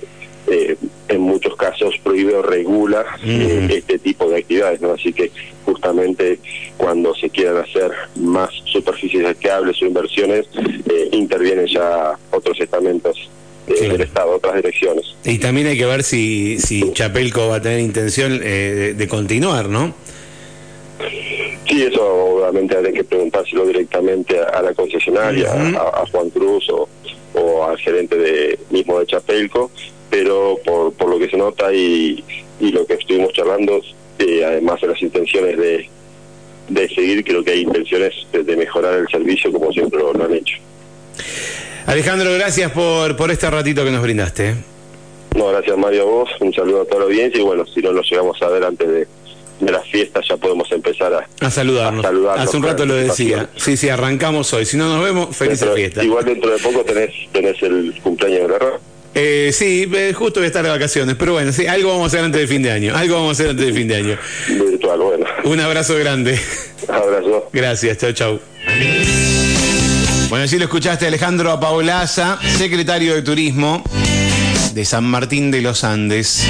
eh, 0.46 0.76
en 1.08 1.20
muchos 1.20 1.56
casos 1.56 1.94
prohíbe 2.02 2.36
o 2.36 2.42
regula 2.42 3.04
eh, 3.24 3.68
este 3.70 3.98
tipo 3.98 4.28
de 4.28 4.38
actividades, 4.38 4.80
¿no? 4.80 4.92
Así 4.92 5.12
que 5.12 5.32
justamente 5.64 6.38
cuando 6.76 7.14
se 7.14 7.28
quieran 7.30 7.58
hacer 7.58 7.90
más 8.14 8.50
superficies 8.64 9.26
esquiables 9.26 9.82
o 9.82 9.86
inversiones, 9.86 10.46
intervienen 11.10 11.66
ya 11.66 12.16
otros 12.30 12.60
estamentos 12.60 13.28
del 13.66 14.00
Estado, 14.00 14.36
otras 14.36 14.56
direcciones. 14.56 15.04
Y 15.24 15.38
también 15.38 15.66
hay 15.66 15.78
que 15.78 15.86
ver 15.86 16.02
si, 16.02 16.58
si 16.58 16.92
Chapelco 16.92 17.48
va 17.48 17.56
a 17.56 17.62
tener 17.62 17.80
intención 17.80 18.38
de 18.38 19.06
continuar, 19.08 19.68
¿no? 19.68 19.94
Sí, 21.68 21.82
eso 21.82 22.02
obviamente 22.02 22.76
hay 22.76 22.92
que 22.92 23.04
preguntárselo 23.04 23.66
directamente 23.66 24.38
a, 24.38 24.62
la 24.62 24.72
concesionaria, 24.72 25.52
a, 25.52 26.06
Juan 26.10 26.30
Cruz 26.30 26.68
o, 26.70 26.88
al 27.64 27.76
gerente 27.78 28.16
de 28.16 28.58
mismo 28.70 28.98
de 29.00 29.06
Chapelco, 29.06 29.70
pero 30.08 30.58
por, 30.64 30.92
por 30.92 31.10
lo 31.10 31.18
que 31.18 31.28
se 31.28 31.36
nota 31.36 31.72
y, 31.72 32.24
y 32.60 32.72
lo 32.72 32.86
que 32.86 32.94
estuvimos 32.94 33.32
charlando, 33.32 33.80
eh, 34.18 34.44
además 34.44 34.80
de 34.80 34.86
las 34.86 35.02
intenciones 35.02 35.58
de, 35.58 35.88
de 36.68 36.88
seguir, 36.88 37.24
creo 37.24 37.44
que 37.44 37.52
hay 37.52 37.60
intenciones 37.62 38.14
de, 38.32 38.56
mejorar 38.56 38.94
el 38.94 39.08
servicio 39.08 39.52
como 39.52 39.72
siempre 39.72 39.98
lo, 39.98 40.10
han 40.10 40.34
hecho. 40.34 40.56
Alejandro, 41.86 42.32
gracias 42.34 42.72
por, 42.72 43.16
por 43.16 43.30
este 43.30 43.48
ratito 43.48 43.84
que 43.84 43.90
nos 43.90 44.02
brindaste. 44.02 44.54
No, 45.36 45.48
gracias 45.48 45.76
Mario 45.76 46.02
a 46.02 46.04
vos, 46.04 46.30
un 46.40 46.52
saludo 46.52 46.82
a 46.82 46.84
toda 46.84 47.00
la 47.00 47.06
audiencia 47.06 47.40
y 47.40 47.44
bueno, 47.44 47.64
si 47.66 47.80
no 47.80 47.92
lo 47.92 48.02
llegamos 48.02 48.40
a 48.42 48.48
ver 48.48 48.64
antes 48.64 48.88
de 48.88 49.06
de 49.60 49.72
las 49.72 49.86
fiestas 49.88 50.24
ya 50.28 50.36
podemos 50.36 50.70
empezar 50.70 51.12
a, 51.14 51.46
a, 51.46 51.50
saludarnos. 51.50 52.04
Hace 52.36 52.56
un 52.56 52.62
rato 52.62 52.84
lo 52.84 52.94
decía. 52.94 53.48
Sí, 53.56 53.76
sí, 53.76 53.88
arrancamos 53.88 54.52
hoy. 54.52 54.66
Si 54.66 54.76
no 54.76 54.88
nos 54.88 55.02
vemos, 55.02 55.34
feliz 55.36 55.64
fiesta. 55.74 56.04
Igual 56.04 56.24
dentro 56.24 56.50
de 56.50 56.58
poco 56.58 56.84
tenés, 56.84 57.10
tenés 57.32 57.62
el 57.62 57.94
cumpleaños 58.02 58.42
de 58.42 58.48
la 58.48 58.78
eh, 59.18 59.50
sí, 59.50 59.90
eh, 59.94 60.12
justo 60.12 60.40
voy 60.40 60.44
a 60.44 60.48
estar 60.48 60.62
de 60.62 60.68
vacaciones, 60.68 61.16
pero 61.18 61.32
bueno, 61.32 61.50
sí, 61.50 61.66
algo 61.66 61.88
vamos 61.88 62.04
a 62.04 62.06
hacer 62.08 62.20
antes 62.20 62.38
de 62.38 62.46
fin 62.46 62.62
de 62.62 62.70
año, 62.70 62.94
algo 62.94 63.14
vamos 63.14 63.30
a 63.30 63.32
hacer 63.32 63.48
antes 63.48 63.64
de 63.64 63.72
fin 63.72 63.88
de 63.88 63.96
año. 63.96 64.18
Virtual, 64.46 64.98
bueno. 64.98 65.24
Un 65.44 65.58
abrazo 65.58 65.96
grande. 65.96 66.38
Abrazo. 66.86 67.48
Gracias, 67.50 67.96
chao, 67.96 68.12
chao. 68.12 68.40
Bueno, 70.28 70.44
así 70.44 70.58
lo 70.58 70.64
escuchaste 70.64 71.06
Alejandro 71.06 71.52
Apaolaza, 71.52 72.38
secretario 72.58 73.14
de 73.14 73.22
Turismo 73.22 73.84
de 74.74 74.84
San 74.84 75.04
Martín 75.04 75.50
de 75.50 75.62
los 75.62 75.84
Andes. 75.84 76.46